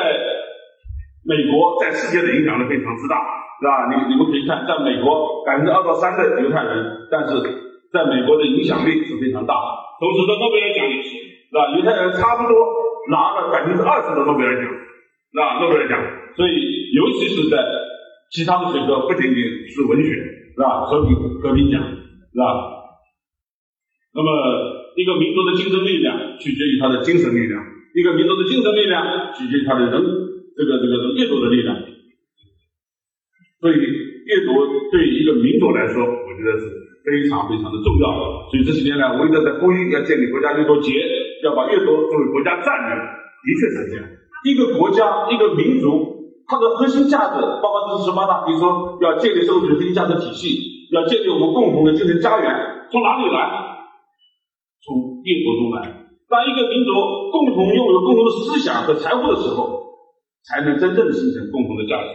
[1.27, 3.19] 美国在世界的影响力非常之大，
[3.59, 3.91] 是吧？
[3.91, 7.35] 你你们可以看，在美国百分之二到三的犹太人，但是
[7.91, 9.69] 在美国的影响力是非常大的。
[10.01, 11.71] 同时，在诺贝尔奖也是，是吧？
[11.77, 12.55] 犹太人差不多
[13.11, 15.61] 拿了百分之二十的诺贝尔奖，是吧？
[15.61, 15.95] 诺贝尔奖。
[16.35, 17.63] 所以，尤其是在
[18.31, 19.39] 其他的学科，不仅仅
[19.71, 20.11] 是文学，
[20.55, 20.87] 是吧？
[20.87, 22.47] 和平和平奖，是吧？
[24.15, 24.31] 那么，
[24.97, 27.63] 一个民族的精神力量取决于他的精神力量，
[27.95, 30.03] 一个民族的精神力量取决于他的人
[30.57, 31.77] 这个这个阅读的力量。
[33.61, 34.55] 所以，阅读
[34.93, 36.67] 对于一个民族来说，我觉得是
[37.05, 38.49] 非常非常的重要。
[38.49, 40.97] 所以这几年来，我一直在呼吁要建立国家阅读节，
[41.45, 42.97] 要把阅读作为国家战略。
[42.97, 44.09] 的确是这样，
[44.49, 46.17] 一个国家，一个民族。
[46.47, 52.49] 它的核心价值，包括这是十八大，比如说要建立社会主义核心价值体系，要建立我们共同的精神家园。
[52.93, 53.41] 从哪里来？
[54.85, 56.05] 从阅读中来。
[56.29, 56.93] 当一个民族
[57.33, 59.89] 共同拥有共同的思想和财富的时候，
[60.45, 62.09] 才能真正形成共同的价值。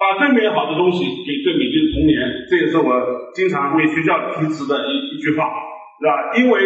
[0.00, 2.16] 把最美好的东西给最美丽的童年，
[2.48, 2.88] 这也是我
[3.36, 5.44] 经常为学校提词的一一句话，
[6.00, 6.32] 是吧？
[6.40, 6.56] 因为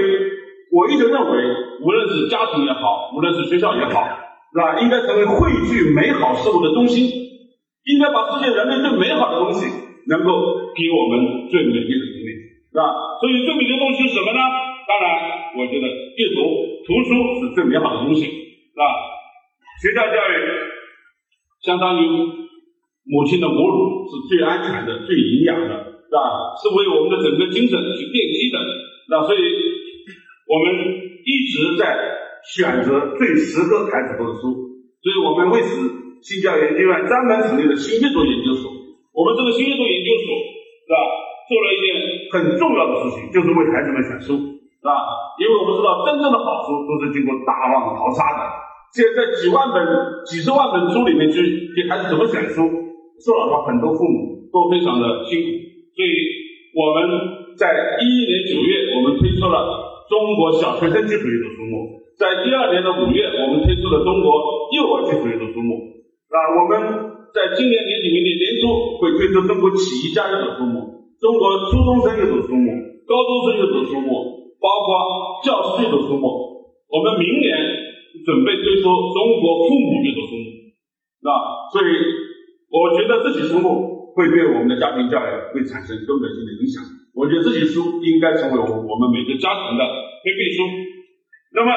[0.70, 1.42] 我一直认为，
[1.82, 4.06] 无论是家庭也好，无论是学校也好，
[4.54, 4.78] 是吧？
[4.78, 9.66] 应该成为汇聚美好事物的中心，应该把世界人类最美好的东西，
[10.06, 12.30] 能够给我们最美丽的童年，
[12.70, 12.86] 是吧？
[13.18, 14.38] 所以最美丽的东西是什么呢？
[14.86, 16.38] 当然，我觉得阅读、
[16.86, 18.86] 图书是最美好的东西，是吧？
[19.82, 20.38] 学校教育
[21.66, 22.43] 相当于。
[23.04, 25.72] 母亲的母乳是最安全的、最营养的，
[26.08, 26.18] 是吧？
[26.56, 28.56] 是为我们的整个精神去奠基的。
[29.12, 29.40] 那所以，
[30.48, 30.72] 我们
[31.20, 31.84] 一直在
[32.48, 34.56] 选择最适合孩子读的书。
[35.04, 35.76] 所以我们为此
[36.24, 38.72] 新教研究院专门成立了新阅读研究所。
[39.12, 40.96] 我们这个新阅读研究所，是吧？
[41.44, 41.86] 做了一件
[42.32, 44.96] 很重要的事情，就是为孩子们选书，是吧？
[45.36, 48.64] 因为我们知道，真正的好书都是经过大浪淘沙的。
[48.96, 49.84] 现在几万本、
[50.24, 51.44] 几十万本书里面去
[51.76, 52.64] 给孩子怎么选书？
[53.22, 55.46] 说老实话，很多父母都非常的辛苦，
[55.94, 56.10] 所以
[56.74, 65.78] 我们在一一年九月，我们推出了中国小学生基础阅读书目；在第二年的五月，我们推出了中国幼儿基础阅读书目。
[66.28, 72.66] 啊，我们在今年年底、明年年初会推出中国企业家阅读书目、中国初中生阅读书目、
[73.06, 76.26] 高中生阅读书目，包括教师阅读书目。
[76.90, 77.54] 我们明年
[78.26, 80.46] 准备推出中国父母阅读书目，
[81.22, 81.30] 那？
[81.70, 82.23] 所以。
[82.94, 86.78] 我觉得这些书目会对我们的家庭教育会产生根本性的影响。
[87.10, 89.82] 我觉得这些书应该成为我我们每个家庭的
[90.22, 90.62] 必备书。
[91.58, 91.74] 那么，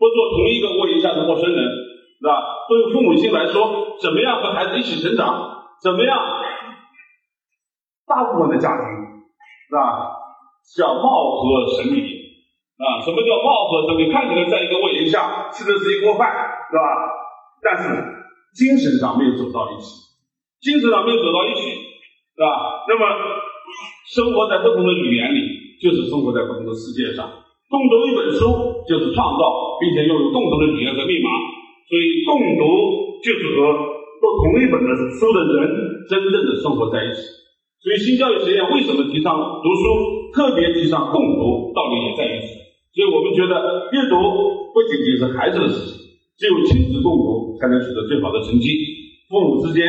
[0.00, 2.40] 不做同一个屋檐下的陌生人，是吧？
[2.68, 5.76] 对父母亲来说，怎么样和孩子一起成长？
[5.82, 6.16] 怎么样？
[8.08, 8.88] 大部分的家庭，
[9.68, 10.16] 是吧？
[10.76, 12.00] 叫貌合神离
[12.80, 13.04] 啊？
[13.04, 14.10] 什么叫貌合神离？
[14.10, 16.32] 看起来在一个屋檐下吃的是一锅饭，
[16.70, 16.84] 是吧？
[17.60, 17.84] 但是
[18.56, 20.09] 精神上没有走到一起。
[20.60, 22.84] 精神上没有走到一起，是吧？
[22.88, 23.02] 那么
[24.12, 25.40] 生活在不同的语言里，
[25.80, 27.24] 就是生活在不同的世界上。
[27.70, 29.42] 共读一本书就是创造，
[29.80, 31.30] 并且拥有共同的语言和密码。
[31.88, 33.72] 所以共读就是和
[34.20, 37.22] 读同一本的书的人真正的生活在一起。
[37.80, 39.32] 所以新教育实验为什么提倡
[39.64, 39.84] 读书，
[40.34, 42.52] 特别提倡共读，道理也在于此。
[42.92, 44.18] 所以我们觉得阅读
[44.74, 46.04] 不仅仅是孩子的事情，
[46.36, 48.68] 只有亲子共读才能取得最好的成绩。
[49.30, 49.86] 父母之间。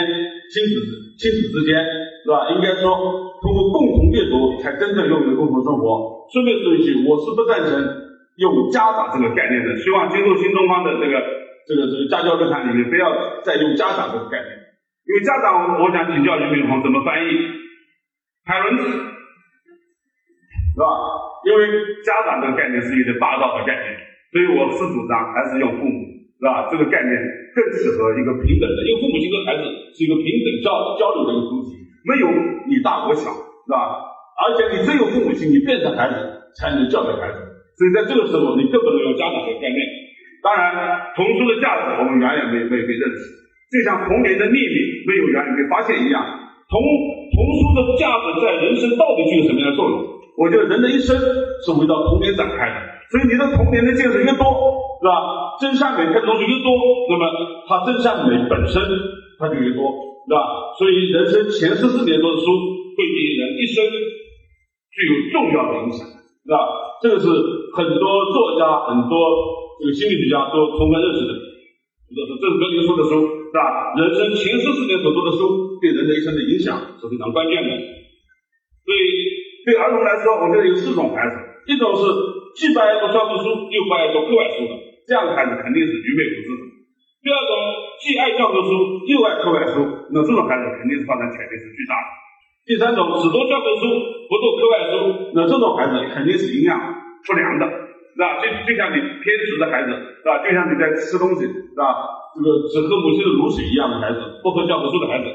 [0.52, 0.76] 亲子
[1.16, 1.80] 亲子之间
[2.24, 2.52] 是吧？
[2.52, 2.91] 应该说
[3.39, 6.28] 通过共同阅读才真正拥有共同生活。
[6.28, 7.72] 顺便说一句，我是不赞成
[8.36, 9.80] 用家长这个概念的。
[9.80, 11.16] 希望进入新东方的这个
[11.68, 14.52] 这个这个家教论坛里面，不要再用家长这个概念。
[15.08, 17.32] 因为家长，我想请教俞敏洪怎么翻译
[18.43, 18.91] 海伦，是
[20.76, 20.86] 吧？
[21.47, 21.64] 因为
[22.04, 23.95] 家长这个概念是一个霸道的概念，
[24.36, 26.11] 所以我是主张还是用父母。
[26.42, 26.66] 是吧？
[26.74, 27.14] 这个概念
[27.54, 32.26] 更适合一个平等的，因为父母亲跟孩子是一个平等交交流的一个主体，没有
[32.66, 34.10] 你大我小，是吧？
[34.42, 36.18] 而且你只有父母亲，你变成孩子
[36.58, 37.38] 才能教育孩子，
[37.78, 39.86] 所以在这个时候，你更不能用家长这个概念。
[40.42, 43.22] 当然，童书的价值我们远远没没被认识，
[43.70, 44.76] 就像童年的秘密
[45.06, 46.26] 没有远远被发现一样。
[46.66, 46.82] 童
[47.30, 50.02] 童书的价值在人生到底具有什么样的作用？
[50.42, 52.78] 我觉得人的一生是围绕童年展开的，
[53.14, 54.80] 所以你的童年的见识越多。
[55.02, 55.58] 是吧？
[55.58, 56.70] 真善美看的东西越多，
[57.10, 57.26] 那么
[57.66, 58.78] 它真善美本身
[59.41, 59.89] 它就越多，
[60.30, 60.78] 是吧？
[60.78, 62.45] 所以人生前四十年多的书，
[62.93, 63.82] 会对人一生
[64.93, 66.58] 具有重要的影响，是吧？
[67.02, 67.26] 这个是
[67.74, 69.18] 很多作家、很多
[69.82, 71.34] 这个心理学家都充分认识的。
[72.14, 73.97] 这是这是格林说的书，是吧？
[73.97, 77.70] 人生前四十年所读的书，对人的一生的影响是非常关键的。
[78.86, 79.02] 所以
[79.66, 81.36] 对儿童来说，我觉得有四种孩子，
[81.66, 82.06] 一种是
[82.54, 84.91] 既不爱读教科书，又不爱读课外书的。
[85.08, 86.49] 这样的孩子肯定是愚昧无知。
[87.22, 87.52] 第二种，
[88.02, 92.08] 既爱教科书又爱课外书，那这种孩子肯定是发展潜力是巨大的。
[92.66, 93.86] 第三种，只读教科书
[94.30, 96.78] 不读课外书，那这种孩子肯定是营养
[97.26, 98.41] 不良的，是吧？
[98.41, 100.41] 就就像你偏食的孩子，是吧？
[100.41, 101.86] 就像你在吃东西，是吧？
[102.34, 105.30] 这个只喝母亲的乳水一样的孩子，不喝教科书的孩子，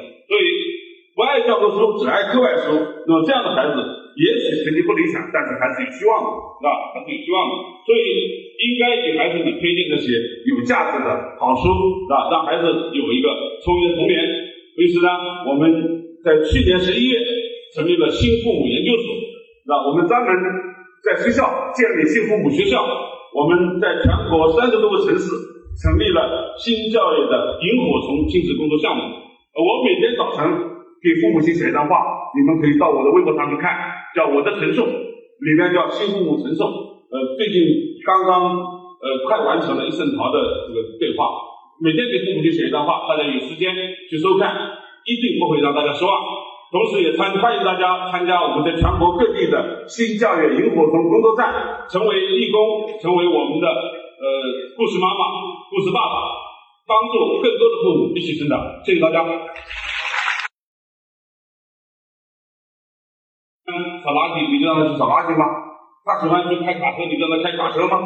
[1.57, 2.77] 教科书，只爱课外书，
[3.09, 3.81] 那么这样的孩子。
[4.17, 6.69] 也许成绩不理想，但是还是有希望的，是吧？
[6.97, 7.53] 还是有希望的，
[7.85, 8.01] 所以
[8.65, 10.09] 应该给孩子们推荐那些
[10.49, 12.33] 有价值的好书，是吧？
[12.33, 12.65] 让孩子
[12.97, 13.29] 有一个
[13.61, 14.17] 充裕的童年。
[14.81, 15.09] 于是呢，
[15.49, 15.69] 我们
[16.25, 17.21] 在去年十一月
[17.77, 19.05] 成立了新父母研究所，
[19.69, 19.77] 那？
[19.85, 20.33] 我们专门
[21.05, 21.45] 在学校
[21.77, 22.81] 建立新父母学校，
[23.37, 25.29] 我们在全国三十多个城市
[25.77, 29.05] 成立了新教育的萤火虫亲子工作项目。
[29.57, 30.66] 我每天早晨
[31.03, 32.01] 给父母亲写一段话，
[32.35, 33.73] 你们可以到我的微博上去看，
[34.15, 36.67] 叫我的陈颂，里面叫新父母陈颂。
[37.07, 37.63] 呃，最近
[38.05, 38.57] 刚刚
[38.99, 41.31] 呃快完成了一圣桃的这个对话，
[41.79, 43.73] 每天给父母亲写一段话，大家有时间
[44.11, 44.57] 去收看，
[45.07, 46.13] 一定不会让大家失望。
[46.73, 54.27] 同时也参欢迎大家参加我们在全国各地的新教育萤火虫工作站，成为义工，成为我们的呃
[54.77, 55.31] 故事妈妈、
[55.71, 56.27] 故事爸爸，
[56.89, 58.83] 帮助更多的父母一起成长。
[58.85, 59.23] 谢谢大家。
[63.67, 65.43] 嗯扫垃圾，你就让他去扫垃圾吗？
[66.07, 67.99] 他喜欢去开卡车，你就让他开卡车吗？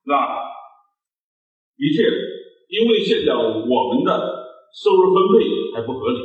[0.00, 0.40] 是吧？
[1.76, 2.00] 一切，
[2.72, 4.10] 因为现在我们的
[4.72, 5.44] 收入分配
[5.76, 6.18] 还不合理，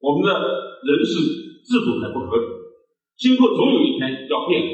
[0.00, 1.12] 我们的人事
[1.60, 2.44] 制度还不合理，
[3.20, 4.64] 今后总有一天要变。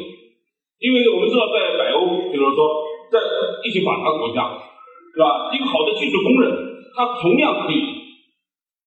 [0.79, 2.59] 因为我们知道，在北欧，比如说
[3.11, 3.19] 在
[3.67, 4.55] 一些发达国家，
[5.15, 5.51] 是吧？
[5.55, 6.51] 一个好的技术工人，
[6.95, 7.83] 他同样可以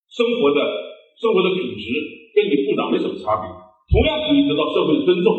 [0.08, 0.60] 生活的
[1.20, 1.84] 生活的品质
[2.36, 3.65] 跟你部长没什么差别。
[3.96, 5.32] 同样可以得到社会的尊重，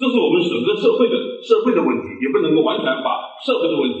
[0.00, 3.84] 这是我们整个社会的社会的问题，也不能够完全把社会的问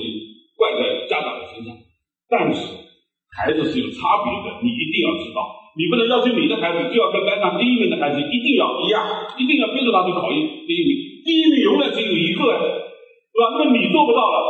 [0.56, 1.76] 怪在家长的身上。
[2.24, 2.88] 但是
[3.36, 5.44] 孩子是有差别的，你一定要知道，
[5.76, 9.04] 你不能要求你的孩子就要跟班上第一名的孩子一定要一样，
[9.36, 10.92] 一定要逼着他去考一第一名。
[11.28, 13.60] 第一名永远只有一个呀，是吧？
[13.60, 14.40] 那你做不到了，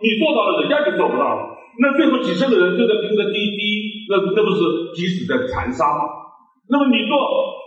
[0.00, 1.52] 你做到了，人家就做不到了。
[1.84, 6.21] 那最后几十个人都在拼着第一第一，那那不是即使在残杀吗？
[6.70, 7.14] 那么你做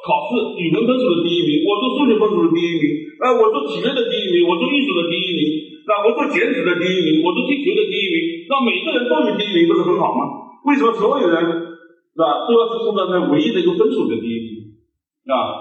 [0.06, 2.86] 考试语文分数的第一名，我做数学分数的第一名，
[3.20, 5.42] 呃，我做体育的第一名，我做艺术的第一名，
[5.84, 10.22] 那我做剪纸的第一名，我做踢球的第一名，那每个人都有第一名，不是很好吗？
[10.66, 14.80] 为什么所有人是吧都要是冲到那唯一的一个分数的第一名？
[15.28, 15.60] 啊，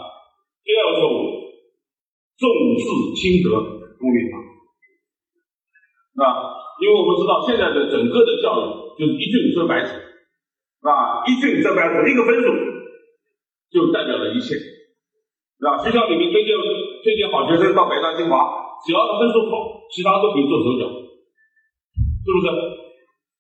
[0.63, 1.51] 第二个错误，
[2.39, 2.47] 重
[2.79, 2.85] 视
[3.19, 3.59] 轻德
[3.99, 4.39] 功利法，
[6.23, 8.63] 啊，因为我们知道现在的整个的教育
[8.97, 9.99] 就是一卷遮百尺，
[10.87, 12.74] 啊，一卷遮百尺，一个分数。
[13.75, 15.83] 就代表了一切，是吧？
[15.83, 16.55] 学校里面推荐
[17.03, 18.39] 推荐好学生到北大清华，
[18.87, 22.47] 只要分数好，其他都可以做手脚，是不是？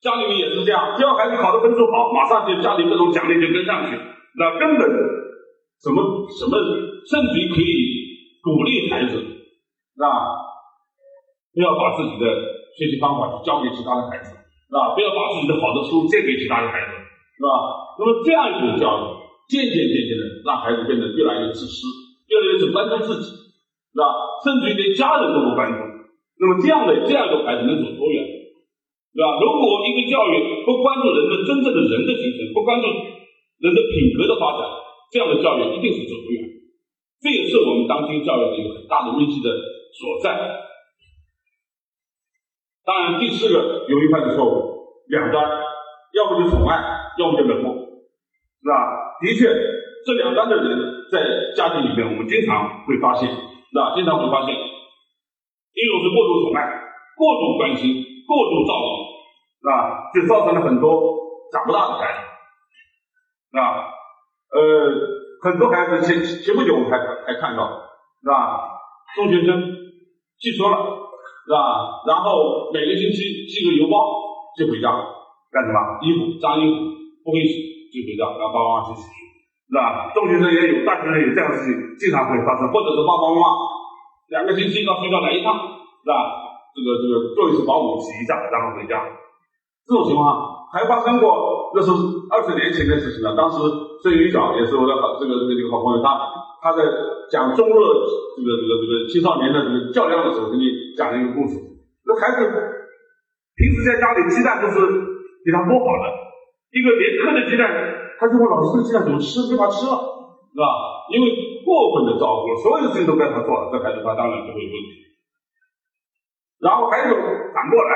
[0.02, 3.96] 家里面也是这样，只要孩子考的分数好，马上就家里各种奖励就跟上去，
[4.36, 4.82] 那根本
[5.80, 6.02] 什么
[6.34, 6.58] 什么，
[7.06, 7.72] 甚至于可以
[8.42, 10.10] 鼓励孩子，是吧？
[11.54, 12.26] 不要把自己的
[12.76, 14.92] 学习方法去教给其他的孩子，是吧？
[14.98, 16.90] 不要把自己的好的书借给其他的孩子，
[17.38, 17.48] 是吧？
[17.96, 19.13] 那么这样一种教育。
[19.48, 21.86] 渐渐渐渐的，让孩子变得越来越自私，
[22.28, 24.04] 越来越只关注自己，是吧？
[24.42, 25.78] 甚至于连家人都不关注。
[26.40, 28.24] 那么这样的这样一个孩子能走多远，
[29.12, 29.38] 是吧？
[29.38, 34.66] 如果一个教育不关注人的真正的人的形成，不关注人的品格的发展，
[35.12, 36.42] 这样的教育一定是走不远。
[37.20, 39.48] 这也是我们当今教育的一个很大的危机的
[39.92, 40.64] 所在。
[42.84, 45.40] 当然，第四个有一块的错误，两端，
[46.12, 46.82] 要么就宠爱，
[47.18, 47.72] 要么就冷漠。
[47.74, 48.74] 是吧？
[49.24, 49.48] 的确，
[50.04, 53.96] 这两端的人在家庭里面，我们经常会发现，是吧？
[53.96, 56.68] 经常会发现，一种是过度宠爱、
[57.16, 58.86] 过度关心、过度照顾，
[59.60, 60.12] 是吧？
[60.12, 60.92] 就造成了很多
[61.50, 62.20] 长不大的孩子，
[63.48, 63.88] 是吧？
[64.52, 64.60] 呃，
[65.42, 67.64] 很多孩子前前不久我们还还看到，
[68.20, 68.60] 是吧？
[69.16, 69.56] 中学生
[70.38, 72.04] 记错了，是吧？
[72.06, 73.96] 然后每个星期寄个邮包
[74.58, 74.92] 就回家，
[75.50, 75.98] 干什么？
[76.02, 76.76] 衣服脏衣服
[77.24, 77.73] 不会洗。
[77.94, 80.10] 就回家，让爸爸妈妈去洗，是吧？
[80.10, 82.66] 中学生也有，大学生也有这样的事情，经常会发生。
[82.74, 83.46] 或者是爸爸妈妈
[84.34, 85.54] 两个星期到学校来一趟，
[86.02, 86.14] 是吧？
[86.74, 88.98] 这个这个做一次保姆，洗一下，然后回家。
[89.86, 91.92] 这种情况还发生过，那是
[92.34, 93.36] 二十年前的事情了。
[93.36, 93.62] 当时
[94.02, 96.18] 孙云晓也是我的好这个这个这个好朋友，他
[96.64, 96.82] 他在
[97.30, 97.78] 讲中日
[98.34, 100.66] 这个这个这个青少年的这个较量的时候，给你
[100.98, 101.60] 讲了一个故事。
[102.02, 102.42] 那孩子
[103.54, 104.80] 平时在家里鸡蛋都是
[105.44, 106.23] 给他剥好的。
[106.74, 107.70] 一个连颗的鸡蛋，
[108.18, 109.46] 他就问老师：“这鸡蛋怎么吃？
[109.46, 109.94] 被他吃了，
[110.50, 110.66] 是吧？
[111.14, 111.30] 因为
[111.62, 115.06] 过分的照顾，所有的事情都该他做了，这孩子他当然就会有问题。
[116.58, 117.14] 然后还有
[117.54, 117.90] 反过来，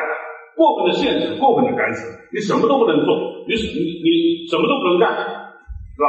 [0.54, 3.18] 过分的限制，过分的干涉，你什么都不能做，
[3.50, 6.06] 你你你什么都不能干，是吧？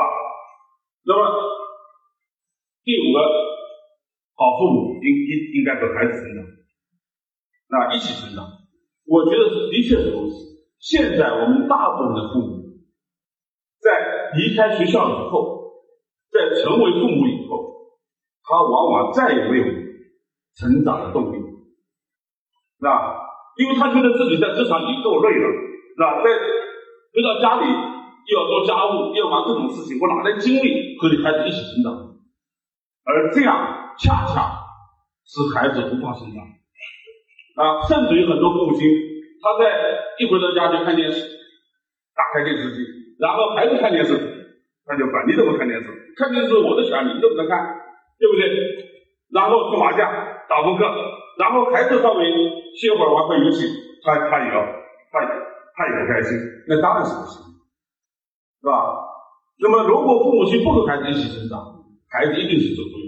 [1.09, 1.25] 那么
[2.85, 3.17] 第五个，
[4.37, 6.45] 好父母应应应该和孩子成长，
[7.73, 8.45] 那一起成长，
[9.09, 10.61] 我觉得的确是如此。
[10.77, 12.58] 现在我们大部分的父母。
[14.35, 15.73] 离开学校以后，
[16.31, 17.73] 在成为父母以后，
[18.43, 19.65] 他往往再也没有
[20.55, 23.15] 成长的动力，是吧？
[23.57, 25.47] 因为他觉得自己在职场已经够累了，
[25.95, 26.23] 是吧？
[26.23, 26.29] 在
[27.13, 32.15] 回到家里又要做家务，又要忙各种事情，我哪来精力和你孩子一起成长？
[33.03, 34.59] 而这样恰恰
[35.25, 36.43] 使孩子无法成长，
[37.55, 38.87] 啊，甚至于很多父母亲，
[39.41, 41.25] 他在一回到家就看电视，
[42.15, 42.98] 打开电视机。
[43.19, 44.15] 然后孩子看电视，
[44.85, 47.59] 他就管你怎么看电视，看电视我的权利，你怎么能看，
[48.17, 48.47] 对不对？
[49.29, 50.07] 然后搓麻将、
[50.47, 50.83] 打扑克，
[51.37, 52.23] 然后孩子稍微
[52.79, 53.67] 歇会儿玩会游戏，
[54.03, 54.63] 他他也要，
[55.11, 55.19] 他
[55.75, 56.31] 他也不开心，
[56.67, 57.43] 那当然是不行，
[58.61, 58.71] 是吧？
[59.59, 61.59] 那么如果父母亲不和孩子一起成长，
[62.09, 63.05] 孩子一定是走不了，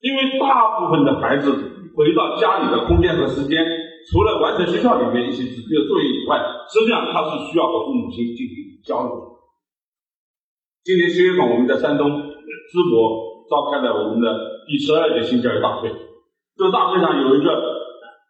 [0.00, 1.52] 因为大部分的孩子
[1.94, 3.60] 回到家里的空间和时间。
[4.08, 6.38] 除了完成学校里面一些指定的作业以外，
[6.70, 9.12] 实际上他是需要和父母亲进行交流。
[10.82, 15.90] 今年七月份，我们在山东淄博召开了我们的第十二届新教育大会。
[16.56, 17.52] 这个大会上有一个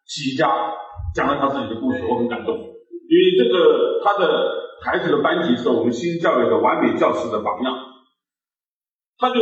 [0.06, 0.74] 企业家
[1.14, 4.26] 讲了他自己的故事，我很感动，因为这个他的
[4.82, 7.74] 孩子的班级是我们新教育的完美教师的榜样。
[9.18, 9.40] 他就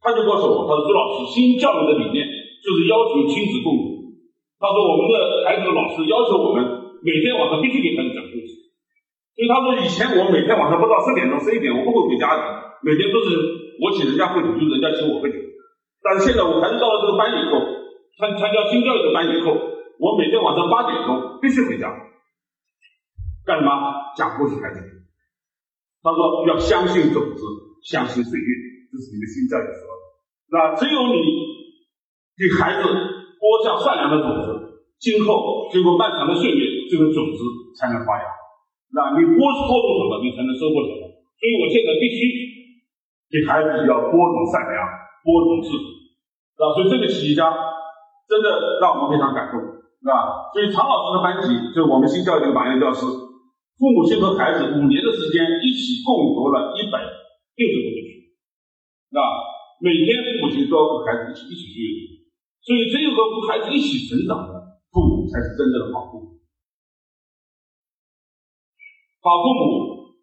[0.00, 2.26] 他就告诉我，他说朱老师，新教育的理念
[2.62, 3.95] 就是要求亲子共读。
[4.66, 6.58] 他说：“我们的孩子的老师要求我们
[7.06, 8.50] 每天晚上必须给孩子讲故事。
[9.38, 12.42] 所以他说，以前我每天晚上不到十点钟、十一点，我不会回家的。
[12.82, 13.30] 每天都是
[13.78, 15.38] 我请人家喝酒，就人家请我喝酒。
[16.02, 17.62] 但是现在我孩子到了这个班以后，
[18.18, 19.54] 参参加新教育的班以后，
[20.02, 21.86] 我每天晚上八点钟必须回家，
[23.46, 23.70] 干什么？
[24.18, 24.82] 讲故事孩子。
[26.02, 27.42] 他说要相信种子，
[27.86, 28.50] 相信岁月，
[28.90, 29.86] 这是你们新教育说。
[30.50, 31.22] 那只有你
[32.34, 34.48] 给孩子。”播下善良的种子，
[34.98, 37.40] 今后经过漫长的岁月，这个种子
[37.78, 38.24] 才能发芽。
[38.94, 41.04] 那你播播种什么，你才能收获什么。
[41.36, 42.18] 所以我现在必须
[43.28, 44.80] 给孩子要播种善良，
[45.20, 45.84] 播种智慧。
[46.56, 47.52] 啊，所以这个企业家
[48.24, 50.48] 真的让我们非常感动，是吧？
[50.56, 53.04] 所以常老师的班级就是我们新教育的榜样教师，
[53.76, 58.08] 父母亲和孩子五年的时间一起共读了一百六十多本书，
[59.12, 59.20] 啊？
[59.76, 62.16] 每天父母亲都要和孩子一起一起去阅读。
[62.64, 64.40] 所以，只有和孩子一起成长，
[65.36, 66.40] 才是真正的好父母。
[69.20, 70.16] 好父母，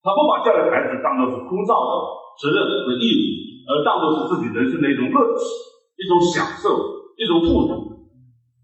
[0.00, 1.92] 他不把教育孩子当做是枯燥的
[2.40, 3.24] 责任和义务，
[3.68, 5.44] 而当做是自己人生的一种乐趣、
[6.00, 6.72] 一种享受、
[7.20, 8.08] 一种富足。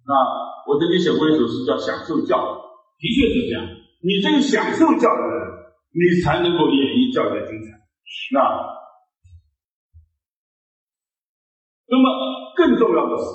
[0.08, 0.16] 那
[0.64, 2.48] 我曾经写过一首诗，叫《享受教育》，
[2.96, 3.60] 的确是这样。
[4.00, 5.44] 你这个享受教育的人，
[5.92, 7.76] 你才能够演绎教育的精彩。
[8.32, 8.40] 那。
[11.90, 12.06] 那么
[12.54, 13.26] 更重要的是，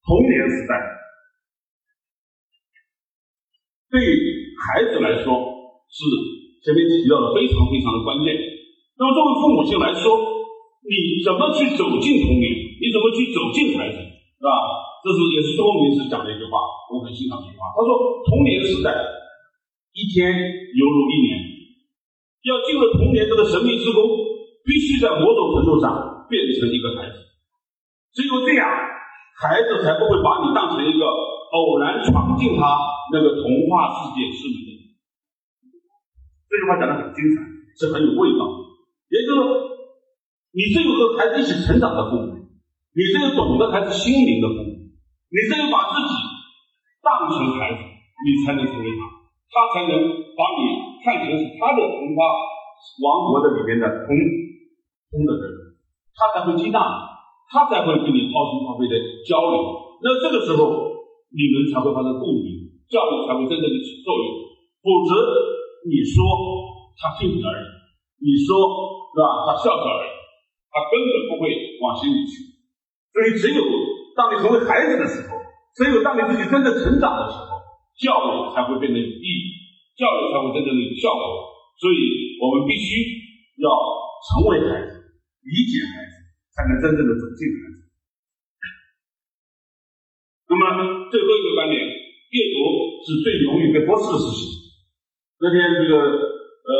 [0.00, 0.72] 童年时代
[3.98, 4.06] 对
[4.62, 5.34] 孩子来说
[5.90, 5.98] 是
[6.62, 8.30] 前面提到的非常非常的关键。
[8.94, 10.14] 那么作为父母亲来说，
[10.86, 12.46] 你怎么去走进童年？
[12.78, 13.98] 你怎么去走进孩子？
[13.98, 14.50] 是吧？
[15.02, 16.62] 这是也是周明师讲的一句话，
[16.94, 17.74] 我很欣赏这句话。
[17.74, 17.90] 他说
[18.26, 18.94] ：“童年时代，
[19.94, 21.34] 一天犹如一年。
[22.46, 24.02] 要进入童年这个神秘之宫，
[24.62, 27.18] 必须在某种程度上变成一个孩子。”
[28.14, 28.66] 只有这样，
[29.38, 31.02] 孩子才不会把你当成一个
[31.52, 32.76] 偶然闯进他
[33.12, 34.70] 那个童话世界之门的。
[36.48, 37.40] 这句话讲的很精彩，
[37.78, 38.44] 是很有味道。
[39.08, 39.48] 也就是说，
[40.52, 42.48] 你这个和孩子一起成长的父母，
[42.92, 44.92] 你这个懂得孩子心灵的父母，
[45.32, 46.12] 你这个把自己
[47.00, 49.00] 当成孩子，你才能成为他，
[49.52, 49.92] 他才能
[50.36, 50.60] 把你
[51.04, 52.20] 看成是他的童话
[53.00, 54.12] 王国的里面的童
[55.12, 55.44] 童的人，
[56.12, 57.08] 他才会接纳你。
[57.50, 58.94] 他才会跟你掏心掏肺的
[59.26, 59.56] 交流，
[60.04, 60.87] 那这个时候
[61.28, 64.26] 你们才会发生共鸣，教育才会真正的起作用。
[64.80, 65.12] 否则
[65.84, 66.24] 你说
[66.96, 67.64] 他听你而已，
[68.24, 69.24] 你说是吧？
[69.44, 70.10] 他笑笑而已，
[70.72, 71.52] 他根本不会
[71.84, 72.32] 往心里去。
[73.12, 73.60] 所以只有
[74.16, 75.36] 当你成为孩子的时候，
[75.76, 77.50] 只有当你自己真正成长的时候，
[78.00, 79.48] 教育才会变得有意义，
[79.96, 81.24] 教育才会真正的有效果。
[81.76, 81.98] 所以
[82.40, 83.04] 我们必须
[83.60, 83.68] 要
[84.24, 84.92] 成为孩子，
[85.44, 86.18] 理解孩子。
[86.58, 87.87] 才能真正的走进孩子。
[90.48, 92.56] 那么最后一个观点，阅读
[93.04, 94.48] 是最容易被忽视的事情。
[95.38, 96.74] 那天这个呃，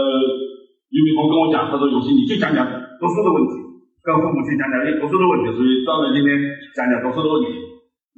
[0.91, 3.53] 俞敏洪跟我讲，他说：“永新你就讲讲读书的问题，
[4.01, 6.33] 跟父母去讲讲读书的问题。”所以专门今天
[6.75, 7.55] 讲讲读书的问题。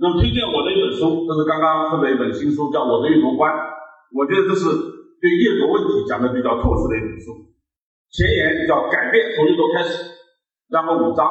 [0.01, 3.53] 那么推荐我的一本书，这是刚刚出的一本新书，叫《我的阅读观》。
[4.17, 4.71] 我觉得这是
[5.21, 7.53] 对阅读问题讲的比较透彻的一本书。
[8.11, 10.15] 前言叫“改变从阅读开始”，
[10.73, 11.27] 然后五章。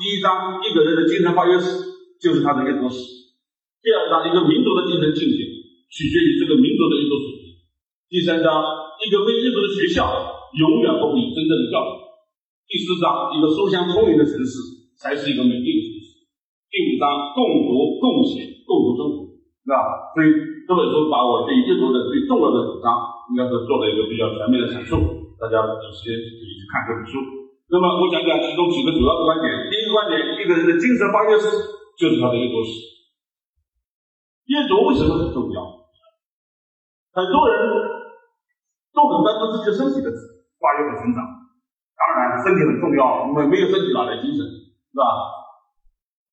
[0.00, 1.68] 第一章，一个人的精神发育史
[2.18, 2.98] 就是他的阅读史；
[3.84, 5.44] 第二章，一个民族的精神境界
[5.92, 7.52] 取决于这个民族的阅读水平；
[8.08, 8.48] 第三章，
[9.04, 10.08] 一个会阅读的学校
[10.56, 11.92] 永远不比真正的教育；
[12.64, 16.24] 第四章，一个书香聪明的城市才是一个美丽的城市；
[16.72, 19.76] 第五章，共读、共写、共同生活，是吧？
[20.16, 20.32] 所以
[20.64, 22.88] 这本书把我对阅读的最重要的主张，
[23.36, 24.96] 应该是做了一个比较全面的阐述。
[25.36, 27.20] 大家有时间可以去看这本书。
[27.68, 29.68] 那么我讲讲其中几个主要的观点。
[29.68, 31.52] 第一个观点，一个人的精神发育史
[32.00, 32.93] 就是他的阅读史。
[34.46, 35.60] 阅读为什么很重要？
[37.14, 37.54] 很多人
[38.92, 40.10] 都很关注自己的身体的
[40.60, 41.22] 发育和成长，
[41.94, 45.04] 当然，身体很重要，没没有身体哪来精神，是吧？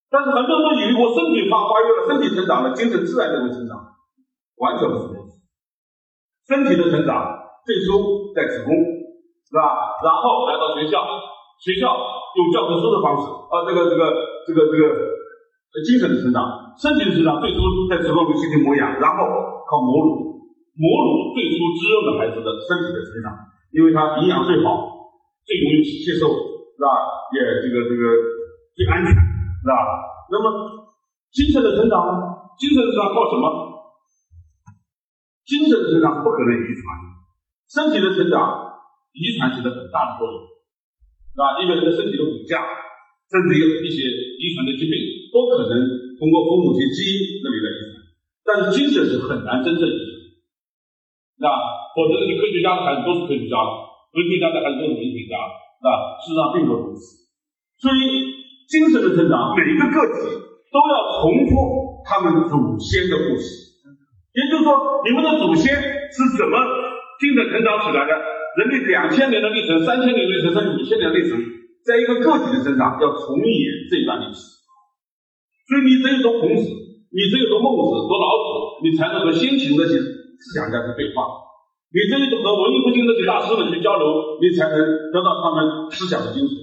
[0.10, 3.80] 但是很多人都以为我身体发发育了，身体成长了，精神自然就会成长，
[4.58, 5.40] 完全不是如此。
[6.50, 7.32] 身体的成长
[7.64, 10.02] 最初在子宫，是吧？
[10.04, 11.06] 然后来到学校，
[11.62, 11.96] 学校
[12.36, 14.02] 用教科书的方式，啊，这个这个
[14.48, 14.84] 这个这个
[15.80, 16.44] 精神的成长，
[16.76, 19.24] 身体的成长最初在子宫里形成模样，然后
[19.64, 20.44] 靠母乳，
[20.76, 23.32] 母乳最初滋润了孩子的身体的成长，
[23.72, 24.92] 因为它营养最好。
[25.42, 26.88] 最容易接受，是吧？
[27.34, 28.04] 也这个这个
[28.78, 29.74] 最安全，是吧？
[30.30, 30.46] 那么
[31.34, 31.98] 精神的成长？
[32.62, 33.50] 精神的成长靠什么？
[35.44, 36.84] 精神的成长不可能遗传，
[37.74, 38.70] 身体的成长
[39.18, 40.38] 遗传起了很大的作用，
[41.34, 41.58] 是吧？
[41.58, 42.62] 一个人的身体的骨架，
[43.32, 44.04] 甚至有一些
[44.36, 44.94] 遗传的疾病，
[45.32, 45.80] 都可能
[46.20, 47.96] 通过父母亲基因这里来遗传，
[48.44, 50.12] 但是精神是很难真正遗传，
[51.40, 51.50] 是吧？
[51.96, 53.88] 否则你科学家的孩子都是科学家了。
[54.12, 55.40] 文学家的孩子都是文学家，
[55.80, 55.90] 是吧？
[56.20, 57.32] 事实上并不如此。
[57.80, 58.36] 所以，
[58.68, 60.28] 精神的成长，每一个个体
[60.68, 63.72] 都要重复他们祖先的故事。
[64.36, 66.56] 也就是说，你们的祖先是怎么
[67.20, 68.12] 精神成长起来的？
[68.52, 71.40] 人类两千年的历程、三千年的历程、甚至五千年的历程，
[71.86, 74.42] 在一个个体的身上要重演这段历史。
[75.68, 78.50] 所以，你只有读孔子，你只有读孟子、读老子，
[78.84, 81.24] 你才能和先秦那些思想家去对话。
[81.92, 84.78] 你这里和文艺复兴那些大师们去交流，你才能
[85.12, 86.56] 得到他们思想的精髓。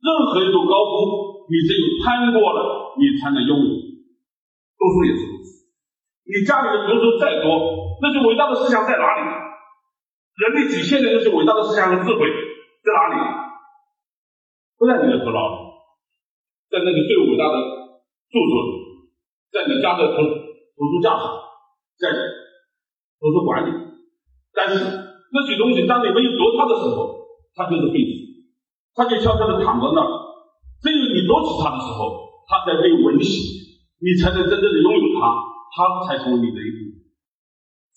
[0.00, 3.72] 任何一座高峰，你只有攀过了，你才能拥有。
[4.80, 5.68] 读书也是如此。
[6.24, 9.20] 你家里的读书再多，那些伟大的思想在哪里？
[10.40, 12.20] 人类几千年那些伟大的思想和智慧
[12.84, 13.16] 在哪里？
[14.80, 15.56] 不在你的头脑里，
[16.72, 17.60] 在那些最伟大的
[18.32, 18.72] 著作里，
[19.52, 21.36] 在你家的图图书架上，
[22.00, 22.08] 在
[23.20, 23.76] 图书馆里。
[24.56, 27.12] 但是那些东西，当你没有读它的时候，
[27.52, 28.12] 它就是废纸，
[28.96, 30.08] 它就悄悄地躺在那儿。
[30.80, 33.36] 只有你读起它的时候，它才被文写，
[34.00, 35.44] 你才能真正的拥有它，
[35.76, 37.04] 它才成为你的一部分。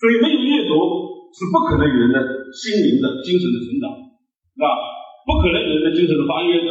[0.04, 2.20] 所以，没有阅读是不可能有人的
[2.52, 3.88] 心灵的精神的成长，
[4.52, 4.68] 是吧？
[5.26, 6.70] 不可能有人的精神的发育的。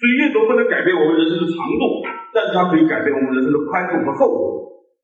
[0.00, 2.00] 所以，阅读不能改变我们人生的长度，
[2.32, 4.40] 但是它可以改变我们人生的宽度和厚度。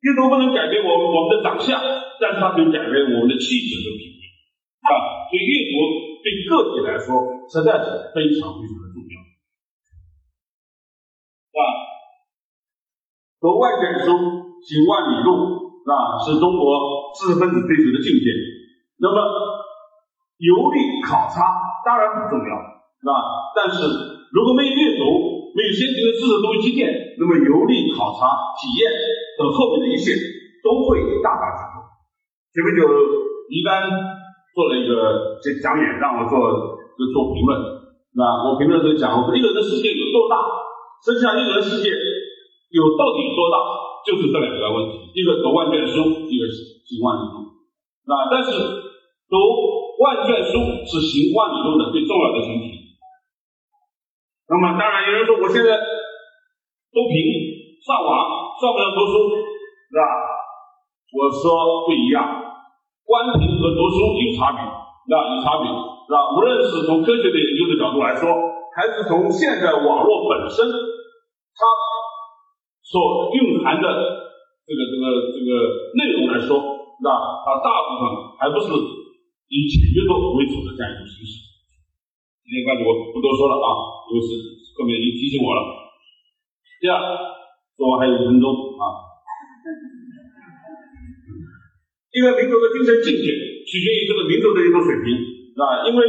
[0.01, 1.77] 阅读不能改变我我们的长相，
[2.17, 4.21] 但是它可以改变我们的气质和品味
[4.89, 5.29] 啊。
[5.29, 5.73] 所以阅读
[6.25, 7.13] 对个体来说
[7.53, 9.15] 实在是非常非常的重要
[11.61, 11.61] 啊。
[13.37, 14.17] 读万卷书，
[14.65, 15.93] 行万里路，是吧？
[16.25, 18.33] 是中国知识分子追求的境界。
[18.97, 19.21] 那么
[20.41, 21.45] 游历考察
[21.87, 22.51] 当然很重要，
[22.99, 23.15] 是吧？
[23.55, 23.79] 但是
[24.35, 28.27] 如果没有阅读，没有先进的知识作为积淀，那么游历、考察、
[28.59, 28.91] 体验
[29.39, 30.11] 等后面的一切
[30.67, 31.87] 都会大打折扣。
[32.51, 32.83] 前面就
[33.55, 33.87] 一般
[34.51, 36.35] 做了一个这讲演，让我做
[36.99, 38.43] 就做评论，是吧？
[38.43, 40.43] 我评论的时候讲，我说一个人的世界有多大？
[41.07, 41.95] 实际上，一个人世界
[42.75, 43.57] 有到底有多大，
[44.03, 47.47] 就是这两个问题：一个读万卷书，一个行万里路，
[48.03, 48.27] 是吧？
[48.27, 48.51] 但是
[49.31, 49.37] 读
[49.99, 52.77] 万卷书是行万里路的最重要的前提。
[54.49, 57.17] 那么，当然有人说，我现在都凭
[57.83, 59.35] 上网，上不了读书，
[59.91, 60.05] 是吧？
[61.11, 62.23] 我说不一样，
[63.03, 64.61] 观评和读书有差别，
[65.11, 65.15] 那？
[65.35, 66.17] 有差别，是吧？
[66.37, 68.31] 无论是从科学的研究的角度来说，
[68.77, 71.61] 还是从现在网络本身它
[72.85, 73.87] 所蕴含的
[74.63, 75.51] 这个这个这个
[75.99, 76.61] 内容来说，
[77.03, 77.09] 那？
[77.43, 78.03] 它大部分
[78.39, 78.71] 还不是
[79.49, 81.47] 以简阅读为主的这样一种形式。
[82.43, 83.69] 今天关系我不多说了啊，
[84.11, 84.31] 因为是
[84.79, 85.61] 后面已经提醒我了。
[86.83, 86.99] 第二，
[87.79, 88.47] 说完还有五分钟
[88.79, 88.83] 啊。
[92.17, 93.27] 一个民族的精神境界
[93.69, 95.87] 取决于这个民族的一种水平，是吧？
[95.87, 96.01] 因为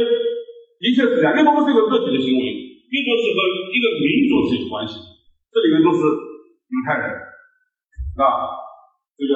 [0.78, 3.38] 的确是这样，阅读不是一个个体的行为，阅读是和
[3.70, 4.98] 一个民族是有关系。
[5.54, 8.24] 这里面都是犹太人，是吧？
[9.18, 9.34] 这个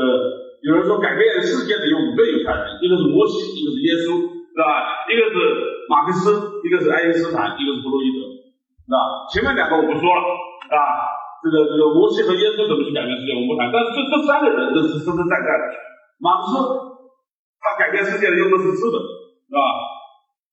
[0.63, 5.07] 有人说改变世界的有五个犹太人，一个是摩西，一个是耶稣，是吧？
[5.11, 5.73] 一个是。
[5.91, 6.31] 马克思，
[6.63, 8.97] 一个是爱因斯坦，一个是弗洛伊德，是吧？
[9.29, 10.23] 前面两个我不说了，
[10.73, 10.79] 啊，
[11.43, 13.69] 这个这个摩西和耶稣怎么去改变世界，我不谈。
[13.69, 15.65] 但是这这三个人这是实实在在的。
[16.23, 16.55] 马克思
[17.61, 19.61] 他改变世界的用的是资本，是吧？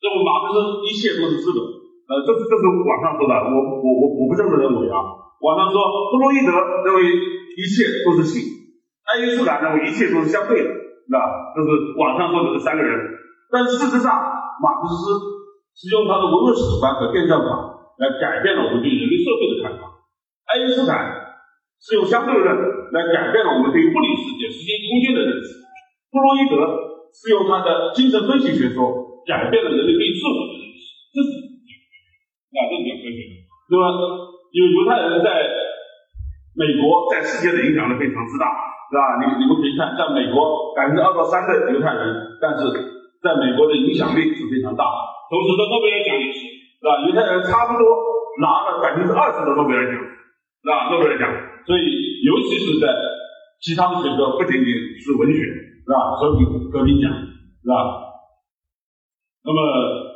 [0.01, 4.97] 认为马克思一切都是资本，呃，这是这是网上说的，我我我我不这么认为啊。
[5.39, 5.77] 网上说
[6.09, 6.51] 弗洛伊德
[6.83, 8.43] 认为一切都是性，
[9.09, 11.17] 爱因斯坦认为一切都是相对的，是吧？
[11.57, 12.93] 这是网上说的这三个人，
[13.51, 14.37] 但事实上。
[14.59, 15.15] 马克思
[15.71, 20.03] 是用他的唯物史观和辩证法来改变了我们对人类社会的看法，
[20.51, 20.99] 爱因斯坦
[21.79, 22.43] 是用相对论
[22.91, 25.63] 来改变了我们对物理世界、时间、空间的认识，
[26.11, 26.59] 弗洛伊德
[27.15, 30.83] 是用他的精神分析学说改变了人类对自我的认识，
[31.15, 31.79] 这是文学。
[32.51, 33.79] 那么，
[34.51, 35.47] 有犹太人在
[36.51, 39.21] 美国在世界的影响力非常之大，是吧？
[39.21, 42.65] 你你们可以看，在美国百分之二到三的犹太人，但是
[43.21, 44.81] 在美国的影响力是非常大。
[45.29, 47.05] 同时，的诺贝尔奖也是，是吧？
[47.05, 47.85] 犹太人差不多
[48.41, 50.89] 拿了百分之二十的诺贝尔奖，是吧？
[50.89, 51.29] 诺贝尔奖。
[51.69, 51.85] 所以，
[52.25, 52.89] 尤其是在
[53.61, 56.17] 其他的学科，不仅仅是文学，是吧？
[56.17, 58.09] 和平和平奖，是吧？
[59.45, 59.59] 那么，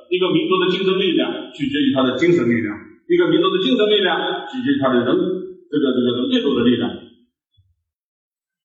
[0.10, 2.74] 一个民族的精神力量取决于他的精神力量，
[3.06, 6.90] 一个民族的精神力量取决于他的人这个这个阅读的力量。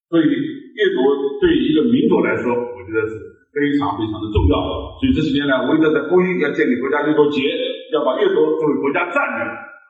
[0.09, 0.99] 所以，阅读
[1.37, 3.13] 对于一个民族来说，我觉得是
[3.53, 4.55] 非常非常的重要。
[4.97, 7.45] 所以这些年来，我一直在呼吁要建立国家阅读节，
[7.93, 9.41] 要把阅读作为国家战略。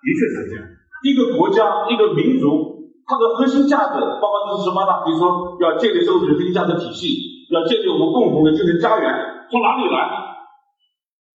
[0.03, 0.63] 的确是这样，
[1.07, 9.07] 一个国家、一个民族，它的核心价值，包括这十八大，比如说要建立社会主义核心价值体系，要建立我们共同的精神家园，
[9.51, 9.99] 从哪里来？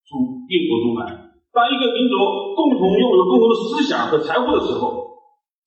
[0.08, 1.32] 从阅读中来。
[1.56, 2.16] 当一个民族
[2.56, 5.08] 共同拥有共同的思想和财富的时候，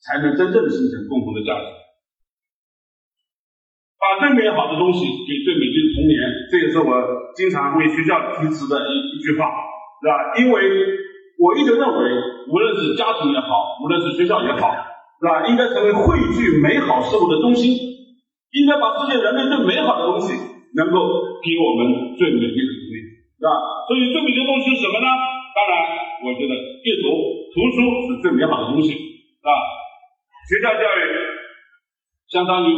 [0.04, 1.64] 才能真正的形成共同的价值。
[3.96, 6.16] 把最美好的东西给最美丽的童年，
[6.52, 6.92] 这也是我
[7.34, 9.48] 经常为学校提词的一一句话，
[10.00, 10.12] 是吧？
[10.38, 10.60] 因为
[11.40, 12.00] 我一直认为，
[12.52, 14.72] 无论是家庭也好，无论是学校也好，
[15.20, 15.48] 是吧？
[15.48, 20.32] 应该成为汇聚美好事物的中心，应该把世界人类最美好的东西，
[20.76, 20.96] 能够
[21.40, 23.00] 给我们最美丽的童年。
[23.36, 23.52] 是吧？
[23.88, 25.08] 所以最美丽的东西是什么呢？
[25.52, 25.76] 当然，
[26.24, 27.12] 我觉得阅读、
[27.52, 27.76] 图书
[28.08, 29.52] 是最美好的东西，是吧？
[30.48, 31.00] 学校教育
[32.32, 32.72] 相当于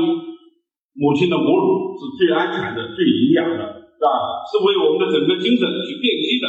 [0.98, 3.62] 母亲的母乳，是最安全的、最营养的，
[3.94, 4.10] 是吧？
[4.50, 6.46] 是为我们的整个精神去奠基的。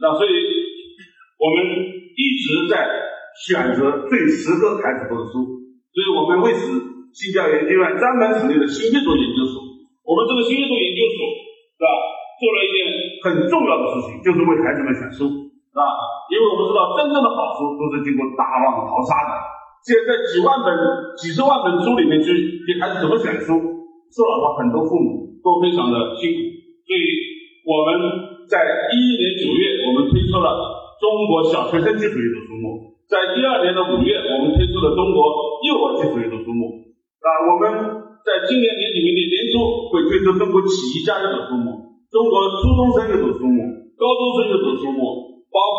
[0.00, 0.32] 那所以，
[1.36, 1.84] 我们
[2.16, 2.88] 一直在
[3.44, 5.44] 选择最适合孩子读的书。
[5.92, 6.72] 所以我们为此，
[7.12, 9.60] 新教研究院专门成立了新阅读研究所。
[10.00, 11.20] 我们这个新阅读研究所，
[11.76, 11.88] 是吧？
[12.40, 12.78] 做了一件
[13.20, 15.84] 很重要的事情，就是为孩子们选书，是吧？
[16.32, 19.32] 因为我们知道，真正的好书都是经过大浪淘沙的。
[19.84, 20.68] 现在几万本、
[21.16, 22.32] 几十万本书里面去
[22.64, 23.56] 给孩子怎么选书，
[24.10, 26.38] 说老实话，很多父母都非常的辛苦。
[26.84, 27.02] 所以
[27.62, 28.58] 我们在
[28.90, 30.50] 一一年九月，我们推出了
[30.98, 35.22] 中国小学生基础阅读书目；在第二年的五月，我们推出了中国
[35.62, 36.90] 幼儿基础阅读书目。
[37.22, 37.70] 啊，我们
[38.26, 42.02] 在今年年底、明年年初会推出中国企业家阅读书目。
[42.10, 43.62] 中国初中生阅读书目、
[43.94, 45.62] 高中生阅读书目，包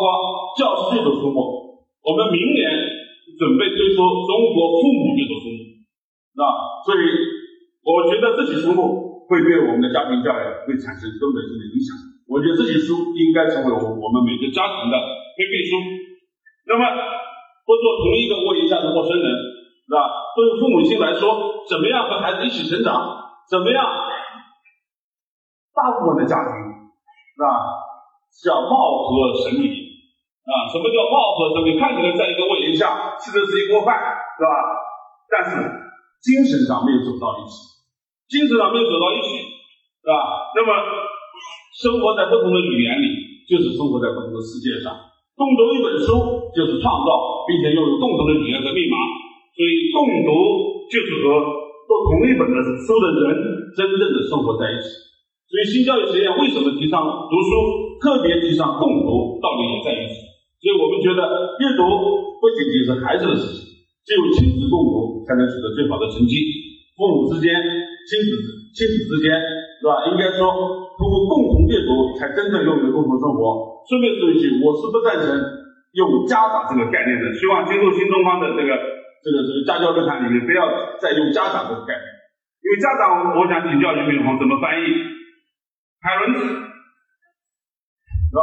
[0.56, 2.64] 教师阅读书目，我们明年
[3.36, 5.60] 准备推出中国父母阅读书目，
[6.32, 6.40] 那
[6.88, 7.04] 所以
[7.92, 11.92] 我觉得这些书目会对我们的家庭教育会产生根本性的影响。
[12.24, 14.96] 我觉得这些书应该成为我们每个家庭的
[15.36, 15.76] 必备书。
[16.64, 16.80] 那么，
[17.68, 19.28] 不做同一个屋檐下的陌生人，
[19.84, 20.08] 是吧？
[20.32, 22.96] 对于父母亲来说，怎么样和孩子一起成长？
[23.50, 23.84] 怎么样？
[25.76, 27.60] 大部分的家庭是吧，
[28.40, 29.68] 叫貌合神离
[30.48, 30.52] 啊？
[30.72, 31.76] 什么叫貌合神离？
[31.76, 34.00] 看起来在一个屋檐下吃的是一锅饭，
[34.38, 34.48] 是吧？
[35.28, 35.68] 但是
[36.22, 37.71] 精神上没有走到一起，
[38.32, 39.44] 精神上没有走到一起，
[40.00, 40.16] 是吧？
[40.56, 40.72] 那么
[41.76, 43.12] 生活在不同的语言里，
[43.44, 44.88] 就是生活在不同的世界上。
[45.36, 48.96] 共读一本书就是创造，并且拥有共同的语言和密码。
[49.52, 50.28] 所以共读
[50.88, 51.44] 就是和
[51.84, 54.88] 读同一本的书的人真正的生活在一起。
[55.44, 60.16] 所以新教育实验为什么提倡读书，特别提倡共读，道理也在于此。
[60.56, 61.20] 所以我们觉得
[61.60, 61.84] 阅读
[62.40, 63.60] 不仅仅是孩子的事情，
[64.08, 66.32] 只有亲子共读才能取得最好的成绩。
[66.96, 67.52] 父母之间、
[68.08, 68.28] 亲子
[68.74, 69.30] 亲子之间，
[69.80, 69.90] 是吧？
[70.10, 70.40] 应该说
[70.98, 73.84] 通过共同阅读，才真正拥有共同生活。
[73.88, 75.26] 顺便说一句，我是不赞成
[75.94, 77.32] 用家长这个概念的。
[77.34, 78.78] 希望进入新东方的这个
[79.22, 82.06] 这个这个家教论坛里面，不要再用家长这个概念，
[82.62, 84.84] 因为家长，我想请教俞敏洪怎么翻译。
[86.02, 86.38] 海伦，是
[88.34, 88.40] 吧？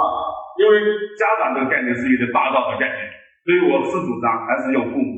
[0.60, 0.72] 因为
[1.16, 3.00] 家长这个概念是有点霸道的概念，
[3.48, 5.09] 所以我是主张还是用父母，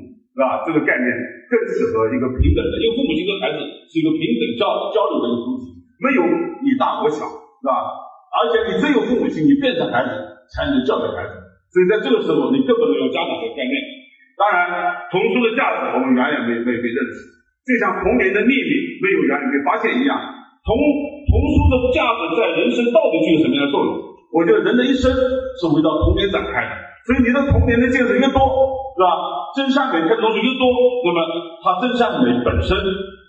[0.41, 0.65] 吧？
[0.65, 1.07] 这个概念
[1.47, 6.21] 更适合一个平等的，因为父母亲跟孩子是一个平等交交流的一个主体，没有
[6.65, 7.73] 你大我小，是吧？
[8.31, 10.09] 而且你只有父母亲，你变成孩子
[10.55, 11.33] 才能教育孩子，
[11.69, 13.75] 所以在这个时候，你更不能用家长的概念。
[14.39, 17.17] 当然，童书的价值我们远远没没被认识，
[17.67, 18.71] 就像童年的秘密
[19.03, 20.17] 没有远远被发现一样，
[20.63, 20.73] 童。
[21.31, 23.95] 童书的价值在人生到底具有什么样的作用？
[24.35, 26.73] 我觉得人的一生是围绕童年展开的，
[27.07, 29.07] 所以你的童年的见识越多，是吧？
[29.55, 30.63] 真善美看的东西越多，
[31.05, 31.19] 那么
[31.63, 32.75] 它真善美本身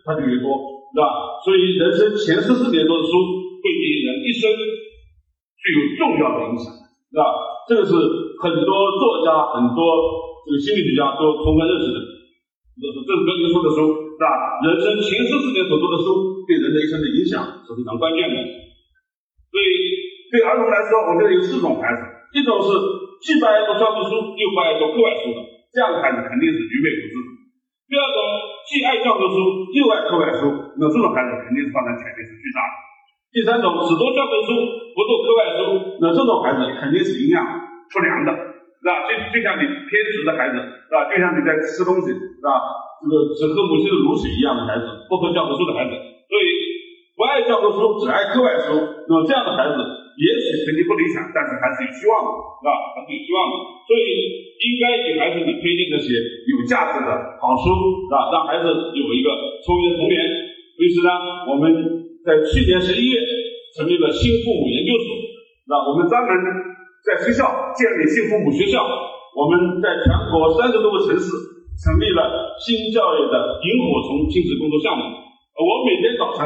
[0.07, 0.57] 它就越多，
[0.93, 1.07] 是吧？
[1.45, 3.13] 所以人生前四十年多的书，
[3.61, 6.67] 会对人一生具有重要的影响，
[7.11, 7.23] 是吧？
[7.69, 7.95] 这个是
[8.43, 9.79] 很多作家、很多
[10.43, 11.99] 这个心理学家都充分认识的。
[12.73, 13.79] 这是这是跟你说的书，
[14.17, 14.27] 是吧？
[14.65, 18.37] 人生前四十年所读的书，对人的一生的影响是非常关键的。
[19.53, 19.69] 所以，
[20.33, 22.01] 对儿童来说，我觉得有四种孩子：
[22.33, 22.73] 一种是
[23.21, 25.39] 既不爱读教科书，又不爱读课外书的，
[25.73, 27.17] 这样的孩子肯定是愚昧无知。
[27.89, 28.17] 第二种，
[28.69, 29.37] 既爱教科书
[29.73, 32.75] 又爱课外书，那这种孩子肯定是发展潜力是巨大的。
[33.33, 34.53] 第三种，只读教科书
[34.93, 37.41] 不读课外书，那这种孩子肯定是营养
[37.89, 39.09] 不良的，是吧？
[39.09, 41.09] 就就像你偏食的孩子，是吧？
[41.09, 42.53] 就像你在吃东西，是吧？
[43.01, 45.97] 这个只喝母亲的乳水一样的孩子，不喝教科书的孩子，
[46.29, 46.49] 所以
[47.17, 48.77] 不爱教科书，只爱课外书，
[49.09, 49.81] 那么这样的孩子，
[50.19, 52.71] 也许成绩不理想，但是还是有希望的，是吧？
[52.93, 53.55] 还是有希望的。
[53.89, 54.05] 所以
[54.63, 56.17] 应该给孩子们推荐这些
[56.49, 57.11] 有价值的
[57.41, 57.65] 好书，
[58.07, 58.31] 是吧？
[58.33, 59.29] 让孩子有一个
[59.65, 60.19] 充裕的童年。
[60.81, 61.11] 于是呢，
[61.49, 61.69] 我们
[62.25, 63.21] 在去年十一月
[63.77, 65.09] 成立了新父母研究所，
[65.69, 66.31] 那我们专门
[67.05, 68.83] 在学校建立新父母学校，
[69.37, 71.31] 我们在全国三十多个城市。
[71.73, 75.03] 成立了新教育的萤火虫亲子工作项目。
[75.03, 76.45] 我每天早晨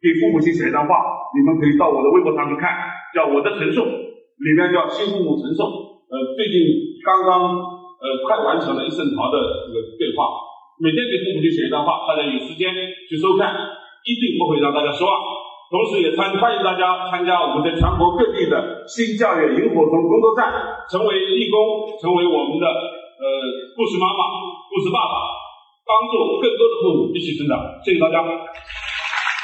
[0.00, 0.94] 给父母亲写一段话，
[1.36, 2.74] 你们可以到我的微博上去看，
[3.14, 5.62] 叫我的陈述，里面叫新父母陈述。
[6.10, 6.58] 呃，最近
[7.06, 10.26] 刚刚呃快完成了一整条的这个对话。
[10.82, 12.72] 每天给父母亲写一段话，大家有时间
[13.06, 13.54] 去收看，
[14.02, 15.12] 一定不会让大家失望。
[15.70, 20.50] 同时也参欢迎大家参加我们在全国各地的新教育萤火虫工作站，
[20.90, 23.24] 成为义工，成为我们的呃
[23.76, 24.22] 故事妈妈。
[24.66, 25.14] 故事爸爸，
[25.86, 27.54] 帮助更多的父母一起成长。
[27.84, 28.18] 谢谢大家。